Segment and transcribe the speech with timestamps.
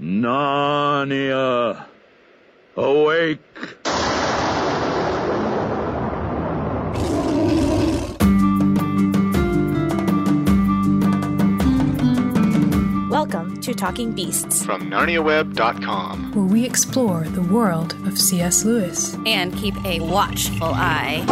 [0.00, 1.86] Narnia,
[2.76, 3.38] awake!
[13.08, 18.64] Welcome to Talking Beasts from NarniaWeb.com, where we explore the world of C.S.
[18.64, 21.24] Lewis and keep a watchful eye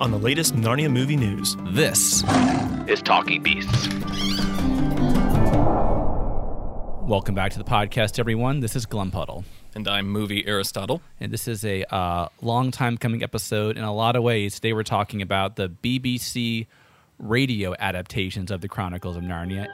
[0.00, 1.56] on the latest Narnia movie news.
[1.70, 2.22] This
[2.86, 3.88] is Talking Beasts.
[7.06, 8.58] Welcome back to the podcast, everyone.
[8.58, 9.44] This is Glumpuddle.
[9.76, 11.00] And I'm Movie Aristotle.
[11.20, 13.78] And this is a uh, long time coming episode.
[13.78, 16.66] In a lot of ways, today we're talking about the BBC
[17.20, 19.66] radio adaptations of the Chronicles of Narnia.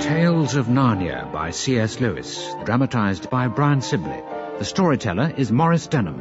[0.00, 2.00] Tales of Narnia by C.S.
[2.00, 4.22] Lewis, dramatized by Brian Sibley.
[4.58, 6.18] The storyteller is Maurice Denham.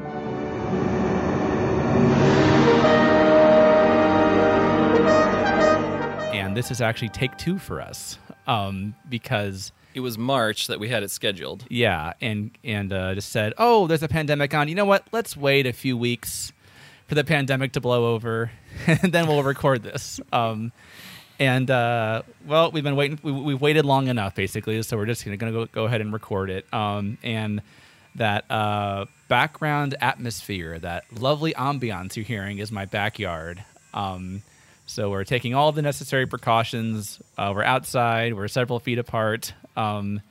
[6.34, 10.90] And this is actually take two for us um, because it was March that we
[10.90, 11.66] had it scheduled.
[11.70, 14.68] Yeah, and and uh, just said, oh, there's a pandemic on.
[14.68, 15.08] You know what?
[15.14, 16.52] Let's wait a few weeks
[17.08, 18.52] for the pandemic to blow over,
[18.86, 20.20] and then we'll record this.
[20.34, 20.74] Um,
[21.40, 23.18] and uh, well, we've been waiting.
[23.24, 24.82] We, have waited long enough, basically.
[24.84, 26.72] So we're just going to go, go ahead and record it.
[26.74, 27.62] Um, and
[28.16, 33.64] that uh, background atmosphere, that lovely ambiance you're hearing, is my backyard.
[33.94, 34.42] Um,
[34.86, 37.20] so we're taking all the necessary precautions.
[37.38, 38.34] Uh, we're outside.
[38.34, 40.22] We're several feet apart, um,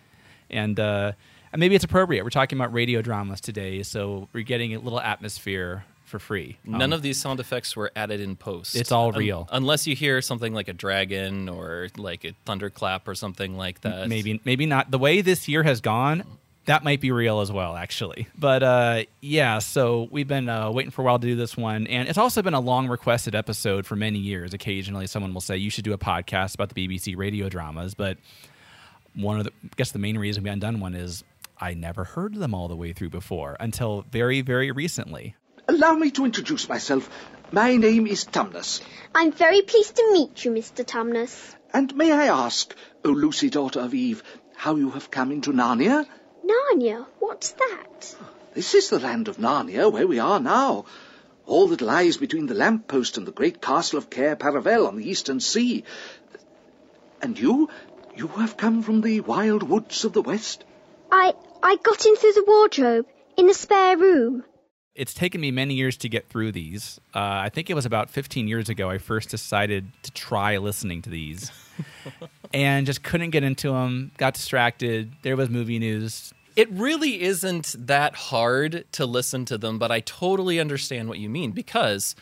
[0.51, 1.12] and, uh,
[1.53, 2.23] and maybe it's appropriate.
[2.25, 6.59] We're talking about radio dramas today, so we're getting a little atmosphere for free.
[6.69, 8.77] Um, None of these sound effects were added in post.
[8.77, 13.09] It's all real, Un- unless you hear something like a dragon or like a thunderclap
[13.09, 14.09] or something like that.
[14.09, 14.91] Maybe, maybe not.
[14.91, 16.23] The way this year has gone,
[16.67, 18.29] that might be real as well, actually.
[18.39, 21.87] But uh, yeah, so we've been uh, waiting for a while to do this one,
[21.87, 24.55] and it's also been a long requested episode for many years.
[24.55, 28.19] Occasionally, someone will say you should do a podcast about the BBC radio dramas, but
[29.15, 31.22] one of the, I guess the main reason we haven't done one is
[31.59, 35.37] I never heard them all the way through before until very, very recently.
[35.69, 37.09] Allow me to introduce myself.
[37.53, 38.83] My name is Tumnus.
[39.15, 40.84] I'm very pleased to meet you, Mr.
[40.84, 41.55] Tumnus.
[41.72, 42.75] And may I ask,
[43.05, 44.22] O Lucy, daughter of Eve,
[44.56, 46.06] how you have come into Narnia?
[46.44, 47.06] Narnia?
[47.19, 48.15] What's that?
[48.53, 50.84] This is the land of Narnia, where we are now.
[51.47, 54.97] All that lies between the lamp post and the great castle of Cair Paravel on
[54.97, 55.84] the eastern sea.
[57.21, 57.69] And you?
[58.16, 60.65] You have come from the wild woods of the west?
[61.10, 63.06] I I got in through the wardrobe,
[63.37, 64.44] in the spare room.
[64.94, 67.00] It's taken me many years to get through these.
[67.15, 71.03] Uh, I think it was about 15 years ago I first decided to try listening
[71.03, 71.50] to these.
[72.55, 75.12] and just couldn't get into them, got distracted.
[75.22, 80.00] There was movie news, it really isn't that hard to listen to them, but I
[80.00, 82.15] totally understand what you mean because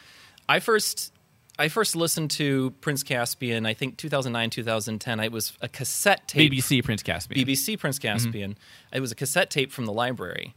[0.49, 1.13] I first
[1.59, 5.21] I first listened to Prince Caspian, I think 2009, 2010.
[5.21, 6.51] It was a cassette tape.
[6.51, 7.47] BBC Prince Caspian.
[7.47, 8.09] BBC Prince mm-hmm.
[8.09, 8.51] Caspian.
[8.53, 8.97] Mm-hmm.
[8.97, 10.55] It was a cassette tape from the library.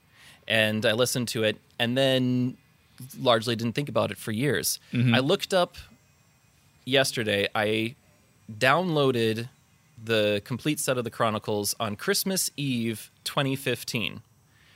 [0.48, 2.58] And I listened to it and then
[3.20, 4.80] largely didn't think about it for years.
[4.94, 5.14] Mm-hmm.
[5.14, 5.76] I looked up
[6.86, 7.96] yesterday, I
[8.52, 9.50] downloaded
[10.02, 14.22] the complete set of the Chronicles on Christmas Eve 2015.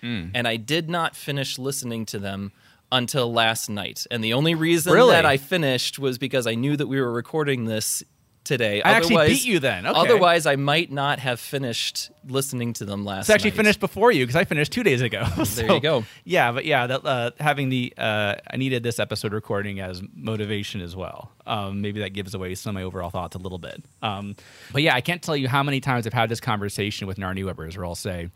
[0.01, 0.31] Mm.
[0.33, 2.51] And I did not finish listening to them
[2.91, 4.07] until last night.
[4.09, 5.11] And the only reason really?
[5.11, 8.03] that I finished was because I knew that we were recording this
[8.49, 8.81] today.
[8.81, 9.85] I otherwise, actually beat you then.
[9.85, 9.97] Okay.
[9.97, 13.25] Otherwise, I might not have finished listening to them last.
[13.25, 13.57] It's actually night.
[13.57, 15.23] finished before you because I finished two days ago.
[15.43, 16.03] so, there you go.
[16.25, 20.81] Yeah, but yeah, that, uh, having the uh, I needed this episode recording as motivation
[20.81, 21.31] as well.
[21.45, 23.83] Um, maybe that gives away some of my overall thoughts a little bit.
[24.01, 24.35] Um,
[24.73, 27.45] but yeah, I can't tell you how many times I've had this conversation with Narnia
[27.45, 28.29] Webbers where I'll say.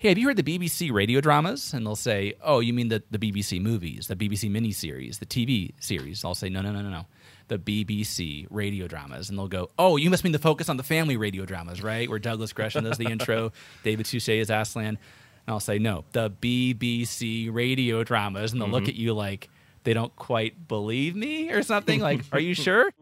[0.00, 1.74] Hey, have you heard the BBC radio dramas?
[1.74, 5.72] And they'll say, Oh, you mean the, the BBC movies, the BBC miniseries, the TV
[5.80, 6.24] series?
[6.24, 7.06] I'll say, No, no, no, no, no
[7.48, 10.82] the BBC radio dramas, and they'll go, "Oh, you must mean the focus on the
[10.82, 12.08] family radio dramas, right?
[12.08, 14.98] Where Douglas Gresham does the intro, David Suchet is Aslan." And
[15.46, 18.74] I'll say, "No, the BBC radio dramas," and they'll mm-hmm.
[18.74, 19.48] look at you like
[19.84, 22.00] they don't quite believe me or something.
[22.00, 22.90] Like, "Are you sure?"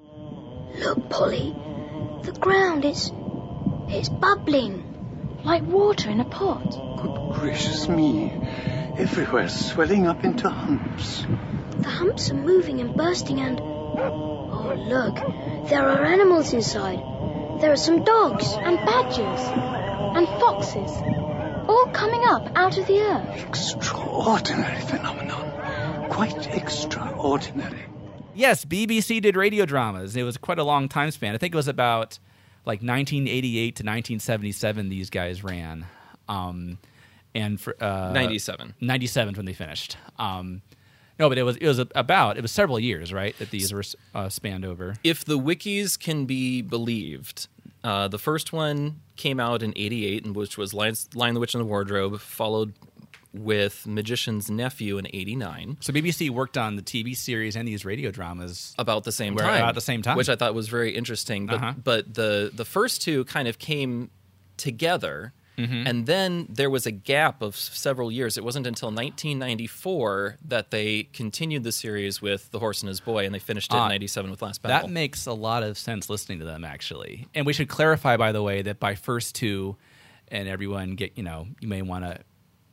[0.79, 1.55] Look, Polly,
[2.23, 3.11] the ground is
[3.89, 4.83] it's bubbling
[5.45, 6.71] like water in a pot.
[7.01, 8.33] Good gracious me!
[8.99, 11.25] Everywhere swelling up into humps.
[11.79, 13.59] The humps are moving and bursting and
[14.59, 15.17] Oh, look.
[15.69, 16.99] There are animals inside.
[17.61, 19.41] There are some dogs and badgers
[20.17, 20.91] and foxes.
[21.69, 23.49] All coming up out of the earth.
[23.49, 26.09] Extraordinary phenomenon.
[26.11, 27.85] Quite extraordinary.
[28.35, 30.17] Yes, BBC did radio dramas.
[30.17, 31.35] It was quite a long time span.
[31.35, 32.19] I think it was about
[32.65, 35.87] like 1988 to 1977 these guys ran.
[36.29, 36.79] Um,
[37.35, 38.75] and for uh, 97.
[38.81, 39.97] 97 when they finished.
[40.19, 40.63] Um,
[41.19, 43.37] no, but it was it was about it was several years, right?
[43.39, 43.85] That these were
[44.15, 44.97] uh, spanned over.
[45.05, 47.49] If the wikis can be believed,
[47.85, 51.55] uh, the first one came out in '88, and which was Lion, Lion the Witch
[51.55, 52.75] in the Wardrobe, followed
[53.33, 55.77] with Magician's Nephew in '89.
[55.81, 59.63] So BBC worked on the TV series and these radio dramas about the same time.
[59.63, 60.17] about the same time.
[60.17, 61.47] which I thought was very interesting.
[61.47, 61.73] But Uh-huh.
[61.83, 64.11] but the the first two kind of came
[64.57, 65.33] together.
[65.57, 65.87] Mhm.
[65.89, 68.37] And then there was a gap of several years.
[68.37, 73.25] It wasn't until 1994 that they continued the series with The Horse and His Boy,
[73.25, 74.87] and they finished it Ah, in 97 with Last Battle.
[74.89, 77.27] That makes a lot of sense listening to them, actually.
[77.35, 79.77] And we should clarify, by the way, that by first two,
[80.29, 82.19] and everyone get, you know, you may want to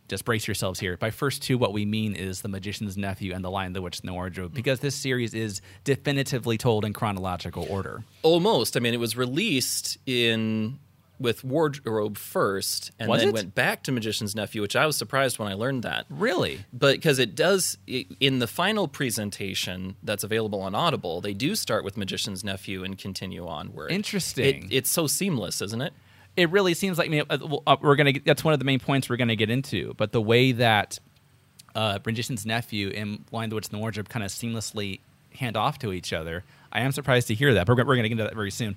[0.09, 0.97] just brace yourselves here.
[0.97, 3.99] By first two, what we mean is The Magician's Nephew and The Lion, the Witch,
[4.01, 8.03] and the Wardrobe, because this series is definitively told in chronological order.
[8.21, 8.75] Almost.
[8.75, 10.79] I mean, it was released in
[11.19, 13.33] with Wardrobe first, and Was then it?
[13.33, 16.05] went back to Magician's Nephew, which I was surprised when I learned that.
[16.09, 16.65] Really?
[16.73, 21.55] But because it does i in the final presentation that's available on Audible, they do
[21.55, 23.91] start with Magician's Nephew and continue onward.
[23.91, 24.65] Interesting.
[24.65, 25.93] It, it's so seamless, isn't it?
[26.35, 28.13] it really seems like I mean, uh, uh, we're gonna.
[28.25, 29.93] That's one of the main points we're gonna get into.
[29.97, 30.99] But the way that
[31.75, 34.99] uh, Magician's nephew and Lion the Witch and the Wardrobe kind of seamlessly
[35.35, 37.67] hand off to each other, I am surprised to hear that.
[37.67, 38.75] But we're, we're gonna get into that very soon.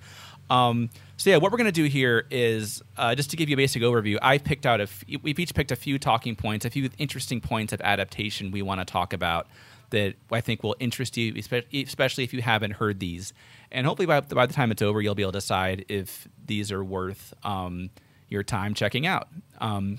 [0.51, 3.57] Um, so yeah, what we're gonna do here is uh, just to give you a
[3.57, 4.19] basic overview.
[4.23, 4.85] I picked out a.
[4.85, 8.63] F- we've each picked a few talking points, a few interesting points of adaptation we
[8.63, 9.47] want to talk about
[9.91, 13.33] that I think will interest you, especially if you haven't heard these.
[13.71, 16.71] And hopefully, by, by the time it's over, you'll be able to decide if these
[16.73, 17.91] are worth um,
[18.29, 19.29] your time checking out.
[19.61, 19.99] Um,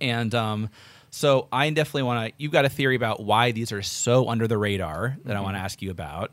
[0.00, 0.68] and um,
[1.10, 2.42] so, I definitely want to.
[2.42, 5.44] You've got a theory about why these are so under the radar that I Mhm.
[5.44, 6.32] want to ask you about.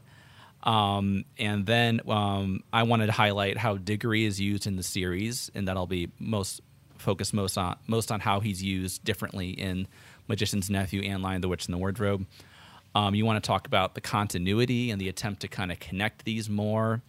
[0.65, 5.51] Um, and then um, I wanted to highlight how Diggory is used in the series,
[5.53, 6.61] and that I'll be most
[6.97, 9.87] focused most on most on how he's used differently in
[10.27, 12.25] Magician's Nephew and Lion the Witch and the Wardrobe.
[12.95, 16.23] Um, you want to talk about the continuity and the attempt to kind of connect
[16.23, 17.01] these more,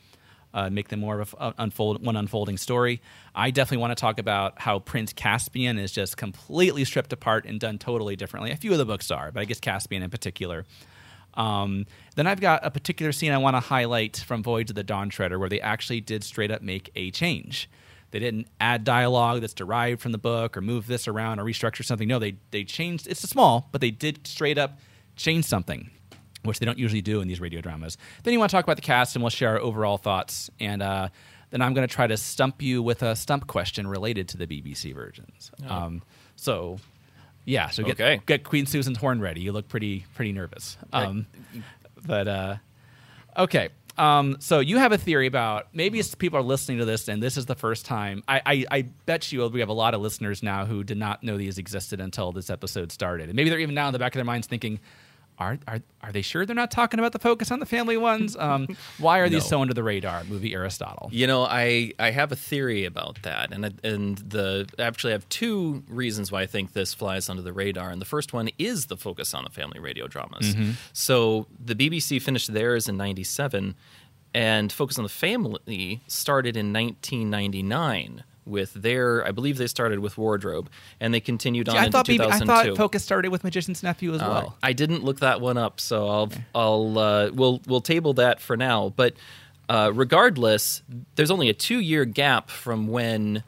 [0.52, 3.00] uh, make them more of a f- unfold one unfolding story.
[3.35, 7.61] I definitely want to talk about how Prince Caspian is just completely stripped apart and
[7.61, 8.50] done totally differently.
[8.50, 10.67] A few of the books are, but I guess Caspian in particular.
[11.37, 14.85] Um, then I've got a particular scene I want to highlight from Voyage of the
[14.85, 17.69] Dawn Treader where they actually did straight up make a change.
[18.11, 21.85] They didn't add dialogue that's derived from the book or move this around or restructure
[21.85, 22.09] something.
[22.09, 23.06] No, they they changed.
[23.06, 24.79] It's small, but they did straight up
[25.17, 25.91] change something,
[26.43, 27.99] which they don't usually do in these radio dramas.
[28.23, 30.49] Then you want to talk about the cast, and we'll share our overall thoughts.
[30.61, 31.09] And uh,
[31.50, 34.47] then I'm going to try to stump you with a stump question related to the
[34.47, 35.50] BBC versions.
[35.69, 36.03] Um,
[36.37, 36.79] so.
[37.46, 38.20] Yeah, so get, Okay.
[38.26, 39.40] get Queen Susan's horn ready.
[39.40, 40.76] You look pretty pretty nervous.
[40.93, 41.26] Um,
[42.06, 42.56] but uh,
[43.38, 43.70] okay.
[43.96, 47.22] Um, so you have a theory about maybe it's people are listening to this and
[47.22, 48.22] this is the first time.
[48.28, 51.22] I, I, I bet you we have a lot of listeners now who did not
[51.22, 54.12] know these existed until this episode started, and maybe they're even now in the back
[54.14, 54.81] of their minds thinking,
[55.38, 58.37] "Are are are they sure they're not talking about the focus on the family ones?
[58.37, 58.69] Um,
[58.99, 61.09] why are these so under the radar?" Movie Aristotle.
[61.12, 65.29] You know, I I have a theory about that, and and the actually I have
[65.29, 67.91] two reasons why I think this flies under the radar.
[67.91, 70.55] And the first one is the focus on the family radio dramas.
[70.55, 70.75] Mhm.
[70.93, 73.75] So the BBC finished theirs in '97,
[74.35, 79.26] and Focus on the Family started in 1999 with their.
[79.26, 80.70] I believe they started with Wardrobe,
[81.00, 83.82] and they continued on See, I into thought maybe, I thought Focus started with Magician's
[83.82, 84.56] Nephew as Uh, well.
[84.62, 88.56] I didn't look that one up, so I'll I'll uh, we'll we'll table that for
[88.56, 88.92] now.
[88.97, 89.14] But
[89.68, 90.82] uh, regardless,
[91.16, 93.42] there's only a two year gap from when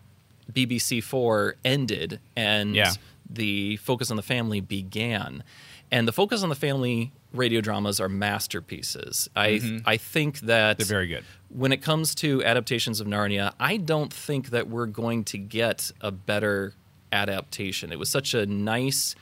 [0.52, 2.92] BBC Four ended and Yeah.
[3.30, 5.44] the Focus on the Family began.
[5.90, 9.28] And the Focus on the Family radio dramas are masterpieces.
[9.34, 9.82] I Mhm.
[9.86, 11.24] I think that They're very good.
[11.48, 15.90] when it comes to adaptations of Narnia, I don't think that we're going to get
[16.00, 16.74] a better
[17.12, 17.90] adaptation.
[17.92, 19.14] It was such a nice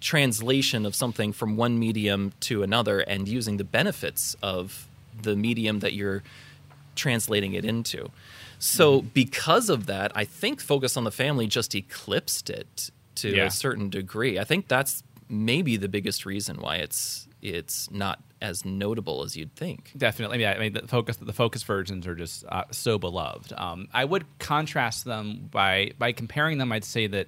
[0.00, 4.86] translation of something from one medium to another and using the benefits of
[5.22, 6.22] the medium that you're
[6.96, 8.10] translating it into.
[8.58, 9.08] So, Mm-hmm.
[9.14, 13.44] because of that, I think Focus on the Family just eclipsed it to Yeah.
[13.46, 14.38] a certain degree.
[14.38, 19.54] I think that's maybe the biggest reason why it's it's not as notable as you'd
[19.56, 19.90] think.
[19.96, 20.52] Definitely, yeah.
[20.52, 23.52] I mean, the focus the focus versions are just uh, so beloved.
[23.54, 26.70] Um, I would contrast them by by comparing them.
[26.70, 27.26] I'd say that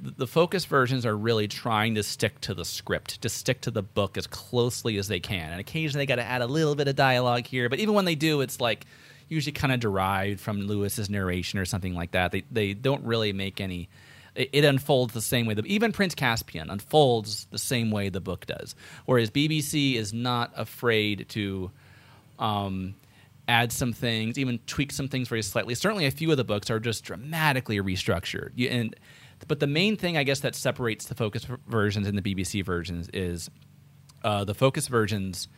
[0.00, 3.82] the, focus versions are really trying to stick to the script, to stick to the
[3.82, 6.88] book as closely as they can, and occasionally they got to add a little bit
[6.88, 7.68] of dialogue here.
[7.68, 8.86] But even when they do, it's like
[9.28, 12.32] usually kind of derived from Lewis's narration or something like that.
[12.32, 13.88] They they don't really make any.
[14.34, 15.54] It, it unfolds the same way.
[15.54, 18.74] The, even Prince Caspian unfolds the same way the book does.
[19.06, 21.70] Whereas BBC is not afraid to
[22.38, 22.94] um,
[23.48, 25.74] add some things, even tweak some things very slightly.
[25.74, 28.50] Certainly, a few of the books are just dramatically restructured.
[28.54, 28.96] You, and
[29.46, 33.08] but the main thing I guess that separates the focus versions and the BBC versions
[33.12, 33.50] is
[34.22, 35.48] uh, the focus versions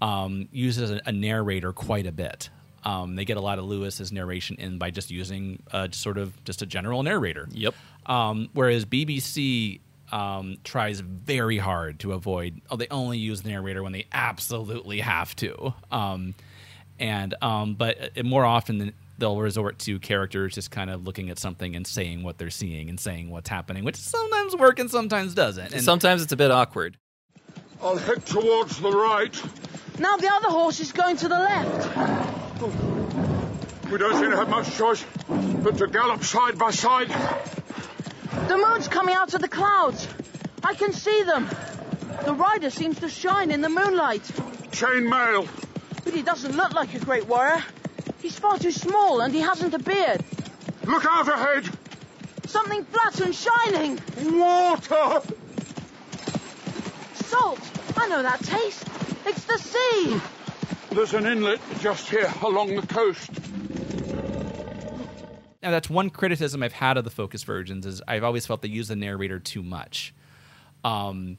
[0.00, 2.50] um, uses a, a narrator quite a bit.
[2.84, 6.42] Um, they get a lot of Lewis's narration in by just using uh, sort of
[6.44, 7.48] just a general narrator.
[7.50, 7.74] Yep.
[8.06, 9.80] Um, whereas BBC
[10.12, 12.60] um, tries very hard to avoid.
[12.70, 15.74] Oh, they only use the narrator when they absolutely have to.
[15.90, 16.34] Um,
[16.98, 21.28] and um, but uh, more often than they'll resort to characters just kind of looking
[21.30, 24.90] at something and saying what they're seeing and saying what's happening, which sometimes works and
[24.90, 25.72] sometimes doesn't.
[25.72, 26.96] And Sometimes it's a bit awkward.
[27.82, 29.34] I'll head towards the right.
[29.98, 31.96] Now the other horse is going to the left.
[33.90, 37.08] We don't seem to have much choice but to gallop side by side.
[38.48, 40.06] The moon's coming out of the clouds.
[40.62, 41.48] I can see them.
[42.24, 44.30] The rider seems to shine in the moonlight.
[44.72, 45.48] Chain mail.
[46.04, 47.64] But he doesn't look like a great warrior.
[48.22, 50.22] He's far too small and he hasn't a beard.
[50.84, 51.68] Look out ahead.
[52.46, 54.00] Something flat and shining.
[54.38, 55.22] Water.
[57.14, 57.60] Salt.
[57.96, 58.84] I know that taste.
[59.28, 60.20] It's the sea.
[60.94, 63.30] There's an inlet just here along the coast.
[65.62, 68.68] Now that's one criticism I've had of the focus versions is I've always felt they
[68.68, 70.14] use the narrator too much.
[70.84, 71.36] Um,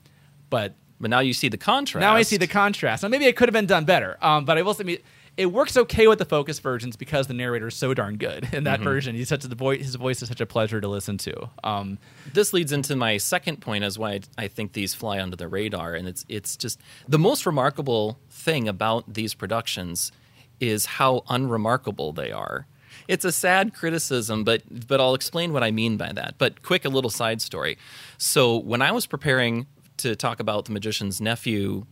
[0.50, 2.02] but But now you see the contrast.
[2.02, 3.02] now I see the contrast.
[3.04, 4.18] Now maybe it could have been done better.
[4.22, 4.98] Um, but I will say, I mean,
[5.40, 8.66] it works okay with the focus versions because the narrator is so darn good in
[8.66, 8.84] that Mhm.
[8.84, 9.16] version.
[9.16, 9.82] He's such the voice.
[9.82, 11.50] His voice is such a pleasure to listen to.
[11.64, 11.98] Um,
[12.34, 15.96] this leads into my second point as why I think these fly under the radar,
[15.96, 20.12] and it's it's just the most remarkable thing about these productions
[20.60, 22.68] is how unremarkable they are.
[23.08, 26.36] It's a sad criticism, but but I'll explain what I mean by that.
[26.38, 27.78] But quick, a little side story.
[28.18, 29.68] So when I was preparing
[29.98, 31.86] to talk about the Magician's Nephew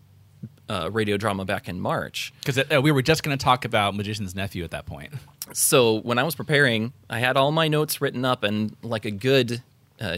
[0.69, 3.95] uh, radio drama back in March, because uh, we were just going to talk about
[3.95, 5.13] Magician's Nephew at that point.
[5.53, 9.11] so when I was preparing, I had all my notes written up, and like a
[9.11, 9.61] good
[10.01, 10.17] uh,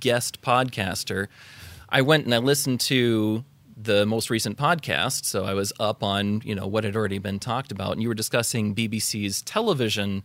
[0.00, 1.28] guest podcaster,
[1.88, 3.44] I went and I listened to
[3.76, 5.24] the most recent podcast.
[5.24, 8.08] So I was up on you know what had already been talked about, and you
[8.08, 10.22] were discussing BBC's television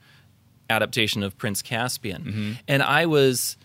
[0.69, 3.57] adaptation of Prince Caspian, and I was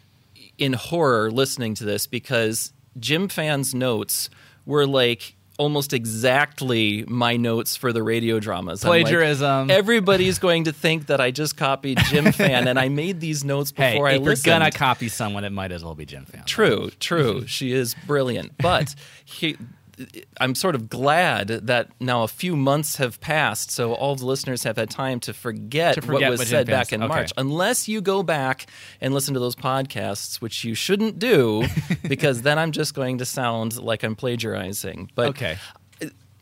[0.57, 4.31] in horror listening to this because Jim Fan's notes
[4.65, 8.85] were like almost exactly my notes for the radio dramas.
[8.85, 9.71] I'm like, Plagiarism.
[9.71, 13.73] everybody's going to think that I just copied Jim Fan, and I made these notes
[13.77, 16.45] Hey, before I if you're gonna copy someone, it might as well be Jim Fan.
[16.47, 17.47] True, true.
[17.47, 18.57] she is brilliant.
[18.59, 18.95] But
[19.25, 19.57] he,
[20.41, 24.63] I'm sort of glad that now a few months have passed, so all the listeners
[24.65, 27.03] have had time to forget, To forget what was what said back in.
[27.03, 27.09] Okay.
[27.09, 27.33] March.
[27.37, 28.67] Unless you go back
[29.01, 31.65] and listen to those podcasts, which you shouldn't do,
[32.09, 35.11] because then I'm just going to sound like I'm plagiarizing.
[35.15, 35.57] But Okay.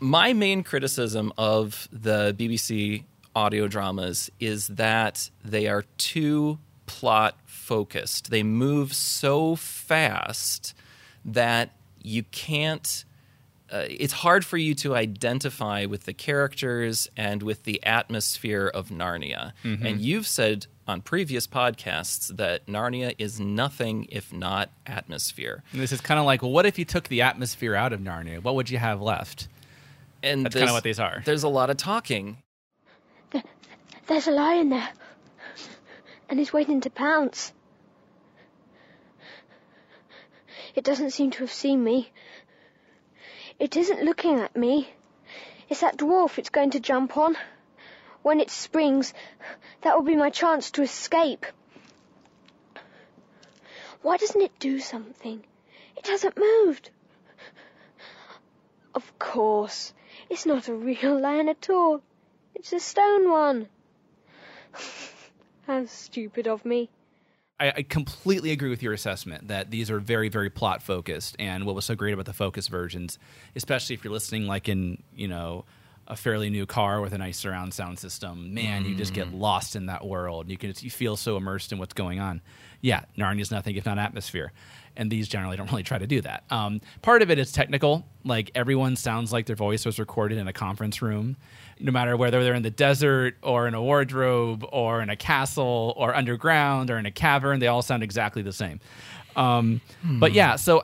[0.00, 3.04] my main criticism of the BBC
[3.34, 8.30] audio dramas is that they are too plot focused.
[8.30, 10.74] They move so fast
[11.24, 11.70] that
[12.02, 13.04] you can't.
[13.72, 18.90] Uh, it's hard for you to identify with the characters and with the atmosphere of
[18.90, 19.52] Narnia.
[19.64, 19.82] Mhm.
[19.84, 25.62] And you've said on previous podcasts that Narnia is nothing if not atmosphere.
[25.72, 28.00] And this is kind of like, well, what if you took the atmosphere out of
[28.00, 28.42] Narnia?
[28.42, 29.48] What would you have left?
[30.22, 31.22] And That's kinda there's- what these are.
[31.24, 32.36] There's a lot of talking.
[34.06, 34.90] There's a lion there.
[36.28, 37.52] And he's waiting to pounce.
[40.74, 42.12] It doesn't seem to have seen me.
[43.62, 44.92] It isn't looking at me.
[45.68, 47.36] It's that dwarf it's going to jump on.
[48.22, 49.14] When it springs,
[49.82, 51.46] that will be my chance to escape.
[54.02, 55.44] Why doesn't it do something?
[55.96, 56.90] It hasn't moved.
[58.96, 59.94] Of course,
[60.28, 62.02] it's not a real lion at all.
[62.56, 63.68] It's a stone one.
[65.68, 66.90] How stupid of me.
[67.62, 71.36] I, I completely agree with your assessment that these are very, very plot focused.
[71.38, 73.20] And what was so great about the focus versions,
[73.54, 75.64] especially if you're listening like in, you know,
[76.08, 79.38] a fairly new car with a nice surround sound system, man, you just get mm.
[79.38, 80.50] lost in that world.
[80.50, 82.40] You can you feel so immersed in what's going on.
[82.82, 84.52] Yeah, Narnia's nothing if not atmosphere.
[84.94, 86.44] And these generally don't really try to do that.
[86.50, 88.04] Um, part of it is technical.
[88.24, 91.36] Like everyone sounds like their voice was recorded in a conference room,
[91.80, 95.94] no matter whether they're in the desert or in a wardrobe or in a castle
[95.96, 97.58] or underground or in a cavern.
[97.58, 98.80] They all sound exactly the same.
[99.34, 100.82] Um, But yeah, so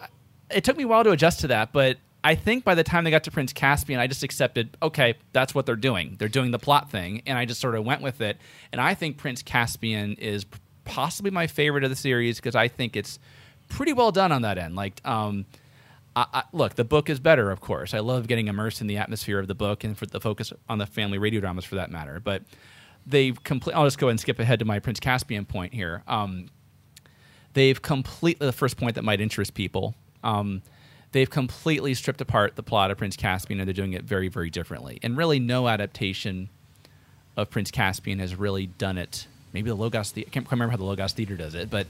[0.50, 1.74] it took me a while to adjust to that.
[1.74, 5.16] But I think by the time they got to Prince Caspian, I just accepted, okay,
[5.32, 6.16] that's what they're doing.
[6.18, 7.22] They're doing the plot thing.
[7.26, 8.38] And I just sort of went with it.
[8.72, 10.46] And I think Prince Caspian is
[10.88, 13.20] possibly my favorite of the series because I think it's
[13.68, 14.74] pretty well done on that end.
[14.74, 15.44] Like, um,
[16.16, 17.94] I, I, look, the book is better, of course.
[17.94, 20.78] I love getting immersed in the atmosphere of the book and for the focus on
[20.78, 22.18] the family radio dramas for that matter.
[22.18, 22.42] But
[23.06, 23.74] they've complete.
[23.74, 26.02] I'll just go ahead and skip ahead to my Prince Caspian point here.
[26.08, 26.48] Um,
[27.52, 29.94] they've completely the first point that might interest people.
[30.24, 30.62] Um,
[31.12, 34.50] they've completely stripped apart the plot of Prince Caspian, and they're doing it very, very
[34.50, 34.98] differently.
[35.02, 36.48] And really, no adaptation
[37.36, 39.26] of Prince Caspian has really done it.
[39.52, 40.12] Maybe the Logos.
[40.12, 41.86] The- I can't remember how the Logos Theater does it, but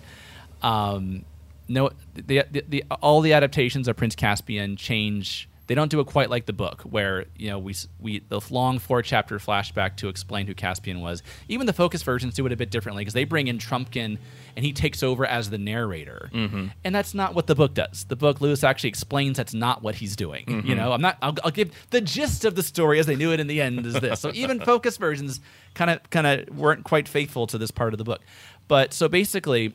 [0.62, 1.24] um,
[1.68, 5.48] no, the, the, the all the adaptations of Prince Caspian change.
[5.68, 8.78] They don't do it quite like the book, where you know we we the long
[8.80, 11.22] four chapter flashback to explain who Caspian was.
[11.46, 14.18] Even the focus versions do it a bit differently because they bring in Trumpkin
[14.56, 16.72] and he takes over as the narrator, Mhm.
[16.84, 18.04] and that's not what the book does.
[18.08, 20.44] The book Lewis actually explains that's not what he's doing.
[20.48, 20.76] You Mhm.
[20.78, 21.18] know, I'm not.
[21.22, 23.84] I'll, I'll give the gist of the story as they knew it in the end
[23.86, 24.20] is this.
[24.20, 25.38] So even focus versions
[25.74, 28.22] kind of kind of weren't quite faithful to this part of the book.
[28.68, 29.74] But so basically,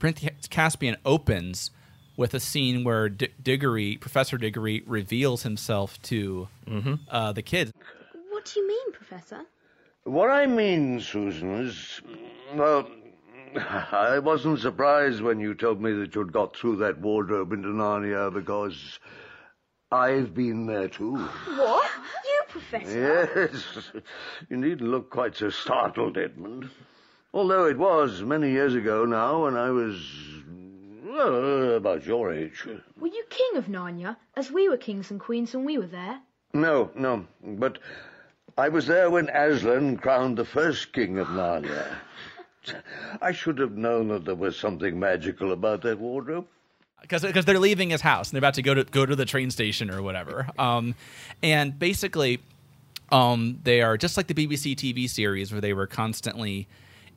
[0.00, 1.70] Prince Caspian opens
[2.18, 6.48] with a scene where D- Diggory, Professor Diggory, reveals himself to
[7.08, 7.72] uh, the kids.
[8.30, 9.42] What do you mean, Professor?
[10.02, 12.02] What I mean, Susan, is.
[12.54, 12.90] Well,
[13.92, 18.34] I wasn't surprised when you told me that you'd got through that wardrobe into Narnia
[18.34, 18.98] because
[19.92, 21.16] I've been there too.
[21.16, 21.90] What?
[22.24, 23.50] You, Professor?
[23.52, 23.92] Yes.
[24.50, 26.68] You needn't look quite so startled, Edmund.
[27.32, 29.94] Although it was many years ago now when I was.
[31.08, 32.66] Well, about your age.
[33.00, 36.20] Were you king of Narnia, as we were kings and queens when we were there?
[36.52, 37.26] No, no.
[37.42, 37.78] But
[38.58, 41.86] I was there when Aslan crowned the first king of Narnia.
[43.22, 46.46] I should have known that there was something magical about that wardrobe.
[47.00, 49.24] because because they're leaving his house and they're about to go to go to the
[49.24, 50.46] train station or whatever.
[50.58, 50.94] Um,
[51.42, 52.40] and basically,
[53.10, 56.68] um, they are just like the BBC TV series where they were constantly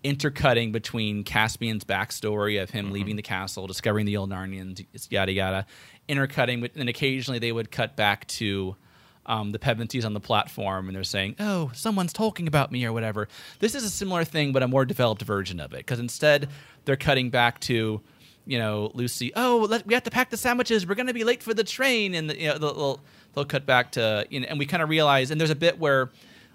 [0.04, 5.66] intercutting between Caspian's backstory of him leaving the castle, discovering the old Narnians, yada yada,
[6.08, 8.76] intercutting, with, and occasionally they would cut back to.
[9.24, 12.92] Um, the Pevensies on the platform, and they're saying, "Oh, someone's talking about me" or
[12.92, 13.28] whatever.
[13.60, 15.78] This is a similar thing, but a more developed version of it.
[15.78, 16.50] Because instead,
[16.86, 18.02] they're cutting back to
[18.46, 20.88] you know, Lucy, oh, let, we have to pack the sandwiches.
[20.88, 22.14] We're going to be late for the train.
[22.16, 23.00] And, you know, they'll, they'll,
[23.34, 25.80] they'll cut back to, you know, and we kind of realize, and there's a bit
[25.80, 26.10] where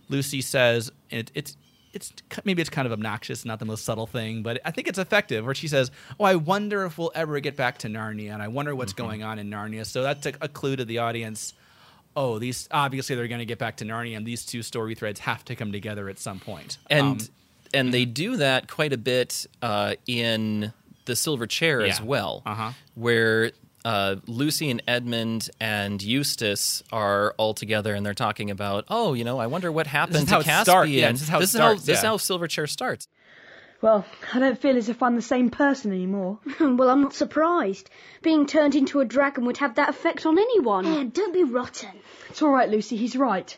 [0.08, 1.56] Lucy says, it, it's,
[1.96, 2.12] it's
[2.44, 5.44] maybe it's kind of obnoxious, not the most subtle thing, but I think it's effective.
[5.44, 8.48] Where she says, "Oh, I wonder if we'll ever get back to Narnia, and I
[8.48, 11.54] wonder what's going on in Narnia." So that's a, a clue to the audience.
[12.14, 15.20] Oh, these obviously they're going to get back to Narnia, and these two story threads
[15.20, 16.78] have to come together at some point.
[16.88, 17.28] and Um,
[17.74, 20.72] and they do that quite a bit uh, in
[21.04, 22.70] the Silver Chair as well, Uh-huh.
[22.94, 23.50] where
[23.86, 29.22] uh, Lucy and Edmund and Eustace are all together and they're talking about, oh, you
[29.22, 30.64] know, I wonder what happened to Caspian.
[30.64, 32.66] start- yeah, this is how it this starts, Is how, this is how Silver Chair
[32.66, 33.06] starts.
[33.80, 36.40] Well, I don't feel as if I'm the same person anymore.
[36.60, 37.88] well, I'm not surprised.
[38.22, 40.84] Being turned into a dragon would have that effect on anyone.
[40.84, 41.92] Eh, don't be rotten.
[42.28, 43.56] It's all right, Lucy, he's right.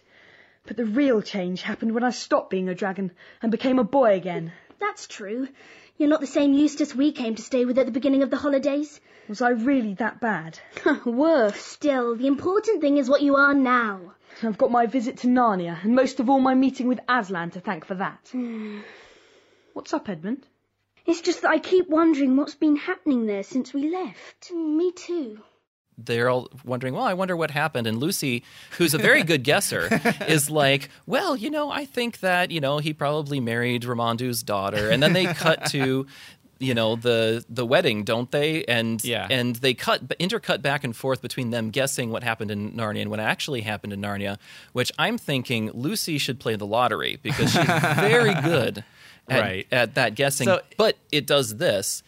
[0.66, 4.14] But the real change happened when I stopped being a dragon and became a boy
[4.14, 4.52] again.
[4.78, 5.48] That's true.
[5.98, 8.36] You're not the same Eustace we came to stay with at the beginning of the
[8.36, 9.00] holidays.
[9.28, 10.60] Was I really that bad?
[11.04, 11.60] Worse.
[11.60, 14.14] Still, the important thing is what you are now.
[14.40, 17.60] I've got my visit to Narnia, and most of all my meeting with Aslan to
[17.60, 18.32] thank for that.
[19.72, 20.46] What's up, Edmund?
[21.04, 24.52] It's just that I keep wondering what's been happening there since we left.
[24.52, 25.40] Mm, me too.
[25.98, 27.86] They're all wondering, well, I wonder what happened.
[27.88, 28.44] And Lucy,
[28.78, 29.88] who's a very good guesser,
[30.28, 34.90] is like, well, you know, I think that, you know, he probably married Ramandu's daughter.
[34.90, 36.06] And then they cut to,
[36.60, 38.64] you know, the the wedding, don't they?
[38.64, 39.26] And Yeah.
[39.30, 43.10] and they cut intercut back and forth between them guessing what happened in Narnia and
[43.10, 44.38] what actually happened in Narnia,
[44.72, 48.84] which I'm thinking Lucy should play the lottery because she's very good
[49.28, 49.66] at, Right.
[49.72, 50.46] at that guessing.
[50.46, 52.02] So- but it does this.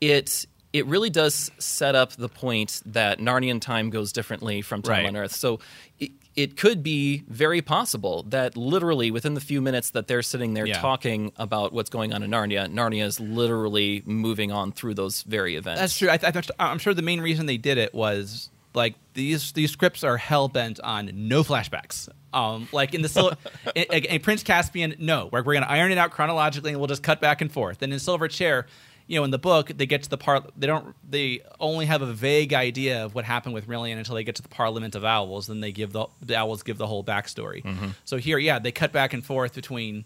[0.00, 4.90] It it really does set up the point that Narnian time goes differently from time
[4.92, 5.06] Right.
[5.06, 5.32] on Earth.
[5.32, 5.60] So
[6.00, 10.52] it, it could be very possible that literally within the few minutes that they're sitting
[10.54, 10.80] there Yeah.
[10.80, 15.54] talking about what's going on in Narnia, Narnia is literally moving on through those very
[15.54, 15.80] events.
[15.80, 16.08] That's true.
[16.10, 20.02] I, I, I'm sure the main reason they did it was like these these scripts
[20.02, 22.08] are hell bent on no flashbacks.
[22.32, 23.38] Um, like in the Sil-
[23.76, 26.88] in, in Prince Caspian, no, we're, we're going to iron it out chronologically and we'll
[26.88, 27.80] just cut back and forth.
[27.82, 28.66] And in Silver Chair,
[29.06, 32.02] you know, in the book, they get to the part they don't they only have
[32.02, 35.04] a vague idea of what happened with Rilian until they get to the Parliament of
[35.04, 35.46] Owls.
[35.46, 37.94] Then they give the the owls give the whole backstory.
[38.04, 40.04] So here, yeah, they cut back and forth between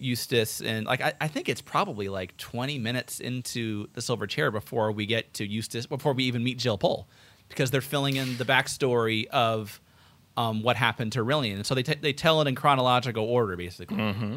[0.00, 4.50] Eustace and like I, I think it's probably like 20 minutes into the Silver Chair
[4.50, 7.06] before we get to Eustace before we even meet Jill Pole
[7.48, 9.80] because they're filling in the backstory of
[10.36, 11.56] um, what happened to Rilian.
[11.56, 13.98] And so they t- they tell it in chronological order basically.
[13.98, 14.36] Mm-hmm.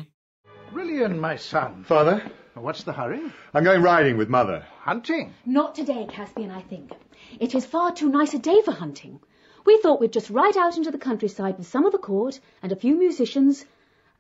[0.78, 1.86] Rilian, my son.
[1.86, 2.22] Father?
[2.56, 3.20] What's the hurry?
[3.54, 4.64] I'm going riding with Mother.
[4.82, 5.34] Hunting?
[5.44, 6.92] Not today, Caspian, I think.
[7.40, 9.20] It is far too nice a day for hunting.
[9.66, 12.72] We thought we'd just ride out into the countryside with some of the court and
[12.72, 13.66] a few musicians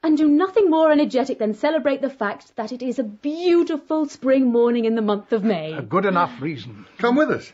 [0.02, 4.52] and do nothing more energetic than celebrate the fact that it is a beautiful spring
[4.52, 5.74] morning in the month of May.
[5.74, 6.88] A good enough reason.
[6.98, 7.52] Come with us.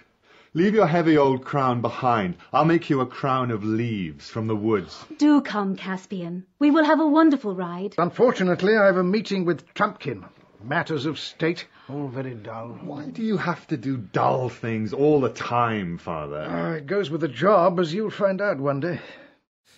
[0.53, 2.37] Leave your heavy old crown behind.
[2.53, 5.05] I'll make you a crown of leaves from the woods.
[5.17, 6.45] Do come, Caspian.
[6.57, 7.95] We will have a wonderful ride.
[7.97, 10.23] Unfortunately, I have a meeting with Trumpkin.
[10.61, 12.77] Matters of state, all very dull.
[12.83, 16.41] Why do you have to do dull things all the time, Father?
[16.41, 18.99] Uh, it goes with the job, as you'll find out one day.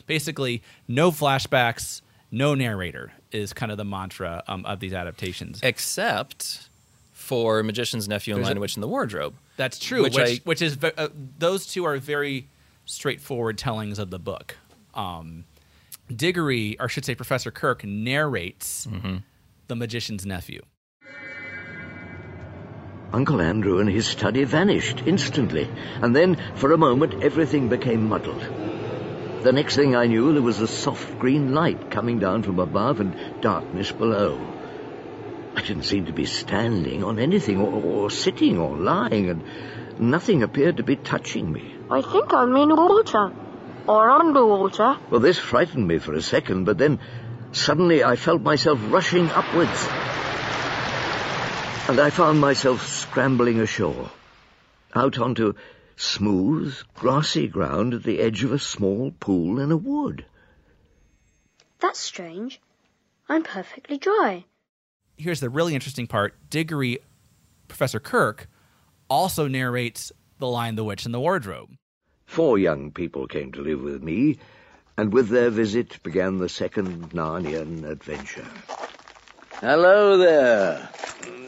[0.08, 5.60] Basically, no flashbacks, no narrator is kind of the mantra um, of these adaptations.
[5.62, 6.68] Except
[7.12, 9.36] for Magician's Nephew and There's Lion, a- Witch, in the Wardrobe.
[9.58, 10.02] That's true.
[10.02, 12.48] Which, Which, which, I, which is uh, those two are very
[12.86, 14.58] straightforward tellings of the book.
[14.96, 15.46] Um,
[16.14, 18.88] Diggory, or I should say, Professor Kirk narrates
[19.68, 20.62] the magician's nephew.
[23.14, 25.70] Uncle Andrew and his study vanished instantly,
[26.02, 28.42] and then, for a moment, everything became muddled.
[29.44, 33.00] The next thing I knew, there was a soft green light coming down from above
[33.00, 34.40] and darkness below.
[35.56, 39.44] I didn't seem to be standing on anything, or, or sitting, or lying, and
[40.00, 41.76] nothing appeared to be touching me.
[41.90, 43.34] I think I'm in water.
[43.88, 44.98] Or underwater.
[45.10, 47.00] Well, this frightened me for a second, but then
[47.52, 49.88] suddenly I felt myself rushing upwards.
[51.88, 54.10] And I found myself scrambling ashore,
[54.96, 55.54] out onto
[55.98, 60.26] smooth, grassy ground at the edge of a small pool in a wood.
[61.80, 62.62] That's strange.
[63.28, 64.46] I'm perfectly dry.
[65.18, 67.00] Here's the really interesting part Diggory,
[67.68, 68.48] Professor Kirk,
[69.10, 71.72] also narrates The Lion, the Witch, and the Wardrobe.
[72.26, 74.38] Four young people came to live with me,
[74.98, 78.48] and with their visit began the second Narnian adventure.
[79.62, 80.90] Hello there.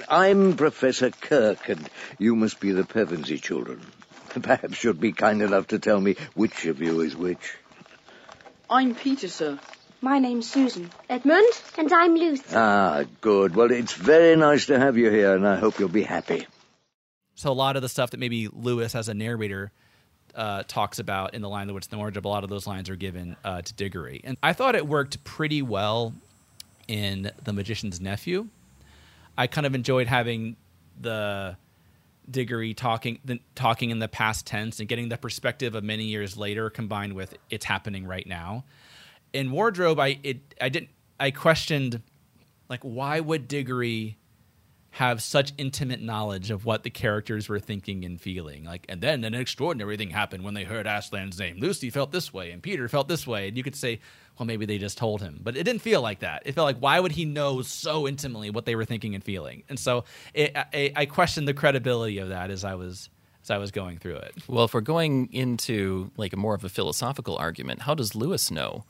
[0.07, 3.81] I'm Professor Kirk, and you must be the Pevensie children.
[4.29, 7.57] Perhaps you'd be kind enough to tell me which of you is which.
[8.69, 9.57] I'm Peter, sir.
[9.99, 10.91] My name's Susan.
[11.09, 11.47] Edmund?
[11.75, 12.43] And I'm Lucy.
[12.53, 13.55] Ah, good.
[13.55, 16.45] Well, it's very nice to have you here, and I hope you'll be happy.
[17.33, 19.71] So a lot of the stuff that maybe Lewis, as a narrator,
[20.35, 22.67] uh, talks about in the line, "The Witch and the Wardrobe," a lot of those
[22.67, 26.13] lines are given uh, to Diggory, and I thought it worked pretty well
[26.87, 28.47] in The Magician's Nephew.
[29.37, 30.55] I kind of enjoyed having
[30.99, 31.57] the
[32.29, 36.37] Diggory talking the, talking in the past tense and getting the perspective of many years
[36.37, 38.63] later combined with it's happening right now.
[39.33, 42.01] In Wardrobe, I it I didn't I questioned
[42.69, 44.17] like why would Diggory
[44.93, 48.63] have such intimate knowledge of what the characters were thinking and feeling.
[48.63, 51.57] Like, and then an extraordinary thing happened when they heard Aslan's name.
[51.57, 53.47] Lucy felt this way, and Peter felt this way.
[53.47, 53.99] And you could say,
[54.37, 56.43] well, maybe they just told him, but it didn't feel like that.
[56.45, 59.63] It felt like why would he know so intimately what they were thinking and feeling?
[59.69, 63.09] And so it, I, I questioned the credibility of that as I was
[63.43, 64.33] as I was going through it.
[64.47, 68.49] Well, if we're going into like a more of a philosophical argument, how does Lewis
[68.49, 68.85] know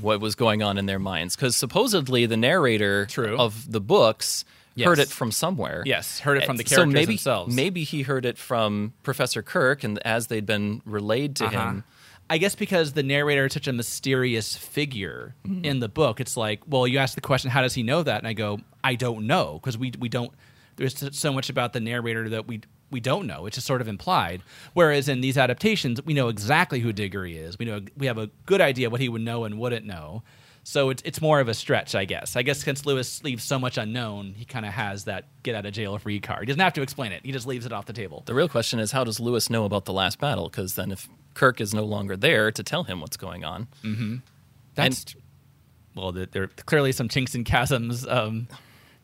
[0.00, 1.34] what was going on in their minds?
[1.36, 4.44] Because supposedly the narrator of the books
[4.82, 5.82] heard it from somewhere.
[5.86, 7.54] Yes, heard it from the so characters maybe, themselves.
[7.54, 11.68] Maybe he heard it from Professor Kirk, and as they'd been relayed to Uh-huh.
[11.68, 11.84] him.
[12.28, 15.64] I guess because the narrator is such a mysterious figure Mhm.
[15.64, 18.18] in the book, it's like, well, you ask the question, how does he know that?
[18.18, 20.32] And I go, I don't know, because we we don't.
[20.76, 22.60] There's so much about the narrator that we
[22.90, 23.46] we don't know.
[23.46, 24.42] It's just sort of implied.
[24.74, 27.58] Whereas in these adaptations, we know exactly who Diggory is.
[27.58, 30.22] We know we have a good idea what he would know and wouldn't know.
[30.68, 32.34] So it's it's more of a stretch, I guess.
[32.34, 35.64] I guess since Lewis leaves so much unknown, he kind of has that get out
[35.64, 36.40] of jail free card.
[36.40, 37.24] He doesn't have to explain it.
[37.24, 38.24] He just leaves it off the table.
[38.26, 40.48] The real question is, how does Lewis know about the last battle?
[40.48, 44.16] Because then, if Kirk is no longer there to tell him what's going on, Mm-hmm.
[44.74, 45.14] That's
[45.94, 48.04] well, there, there are clearly some chinks and chasms.
[48.04, 48.48] Um,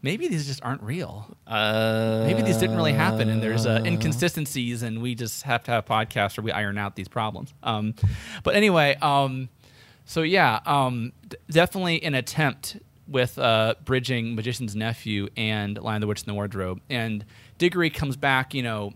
[0.03, 1.29] maybe these just aren't real.
[1.47, 5.71] Uh, maybe these didn't really happen, and there's uh, inconsistencies, and we just have to
[5.71, 7.55] have podcasts where we iron out these problems.
[7.63, 7.95] Um,
[8.43, 9.49] but anyway, um,
[10.05, 12.77] so yeah, um, d- definitely an attempt
[13.09, 17.25] with uh, bridging Magician's Nephew and Lion the Witch and the Wardrobe, and
[17.59, 18.93] Diggory comes back, you know,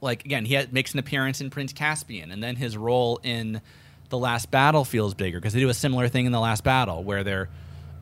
[0.00, 3.60] like again, he had, makes an appearance in Prince Caspian, and then his role in
[4.08, 7.02] the Last Battle feels bigger because they do a similar thing in the Last Battle
[7.04, 7.48] where they're,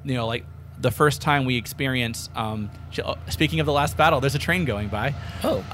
[0.04, 0.44] you know, like
[0.80, 2.30] the first time we experience.
[2.36, 2.70] Um,
[3.04, 5.14] oh, speaking of the Last Battle, there's a train going by.
[5.42, 5.64] Oh,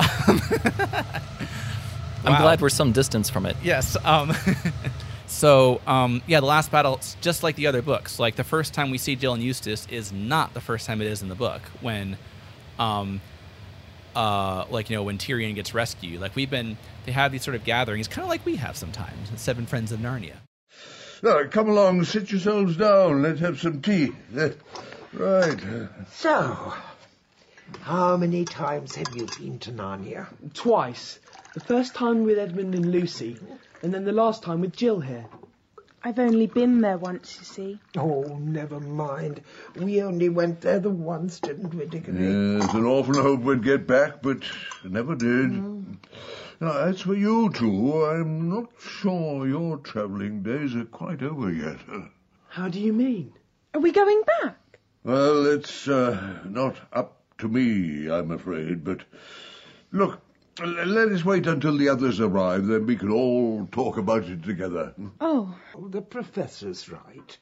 [2.24, 2.40] I'm Wow.
[2.40, 3.54] glad we're some distance from it.
[3.62, 3.96] Yes.
[4.04, 4.32] Um,
[5.34, 8.18] so um, yeah, the last battle, it's just like the other books.
[8.18, 11.08] Like the first time we see Jill and Eustace is not the first time it
[11.08, 12.16] is in the book when,
[12.78, 13.20] um,
[14.14, 16.20] uh, like you know when Tirian gets rescued.
[16.20, 19.30] Like we've been, they have these sort of gatherings, kind of like we have sometimes.
[19.30, 20.36] The Seven Friends of Narnia.
[21.22, 23.22] Now, come along, sit yourselves down.
[23.22, 24.12] Let's have some tea.
[24.36, 24.50] Uh,
[25.14, 25.58] right.
[26.12, 26.74] So,
[27.80, 30.28] how many times have you been to Narnia?
[30.52, 31.18] Twice.
[31.54, 33.38] The first time with Edmund and Lucy,
[33.84, 35.26] and then the last time with Jill here.
[36.02, 37.80] I've only been there once, you see.
[37.96, 39.42] Oh, never mind.
[39.76, 42.18] We only went there the once, didn't we, Diggory?
[42.18, 44.38] Yes, and often hoped we'd get back, but
[44.84, 45.50] never did.
[46.60, 51.78] Now, as for you two, I'm not sure your travelling days are quite over yet.
[52.48, 53.34] How do you mean?
[53.74, 54.78] Are we going back?
[55.04, 59.00] Well, it's uh, not up to me, I'm afraid, but
[59.92, 60.20] look, l-
[60.62, 64.94] let us wait until the others arrive, then we can all talk about it together.
[65.20, 65.54] Oh.
[65.88, 67.38] The professor's right.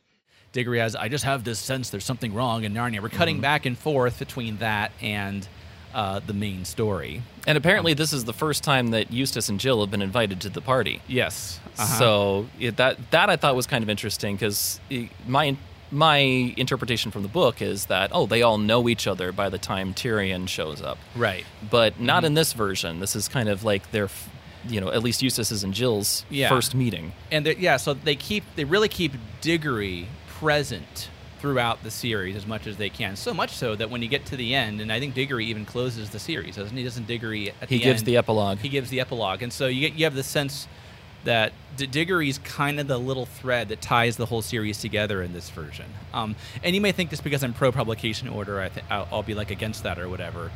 [0.53, 3.01] Diggory has, I just have this sense there's something wrong in Narnia.
[3.01, 5.47] We're cutting back and forth between that and
[5.95, 7.23] uh, the main story.
[7.47, 10.51] And apparently, this is the first time that Eustace and Jill have been invited to
[10.51, 11.03] the party.
[11.09, 11.61] Yes.
[11.79, 11.99] Uh-huh.
[11.99, 14.81] So it, that that I thought was kind of interesting because
[15.27, 15.57] my
[15.93, 16.17] my
[16.57, 19.93] interpretation from the book is that oh they all know each other by the time
[19.95, 20.99] Tirian shows up.
[21.15, 21.45] Right.
[21.71, 22.27] But not mm-hmm.
[22.27, 22.99] in this version.
[22.99, 24.09] This is kind of like their,
[24.67, 26.49] you know, at least Eustace's and Jill's Yeah.
[26.49, 27.13] first meeting.
[27.31, 32.67] And yeah, so they keep they really keep Diggory present throughout the series as much
[32.69, 33.17] as they can.
[33.17, 35.65] So much so that when you get to the end, and I think Diggory even
[35.65, 36.85] closes the series, doesn't he?
[36.85, 38.59] Doesn't Diggory at He the gives end- the epilogue.
[38.61, 40.69] He gives the epilogue, and so you get you have the sense
[41.25, 45.33] that D- Diggory's kind of the little thread that ties the whole series together in
[45.33, 45.87] this version.
[46.13, 49.23] Um, and you may think just because I'm pro publication order, I th- I'll, I'll
[49.23, 50.51] be like against that or whatever.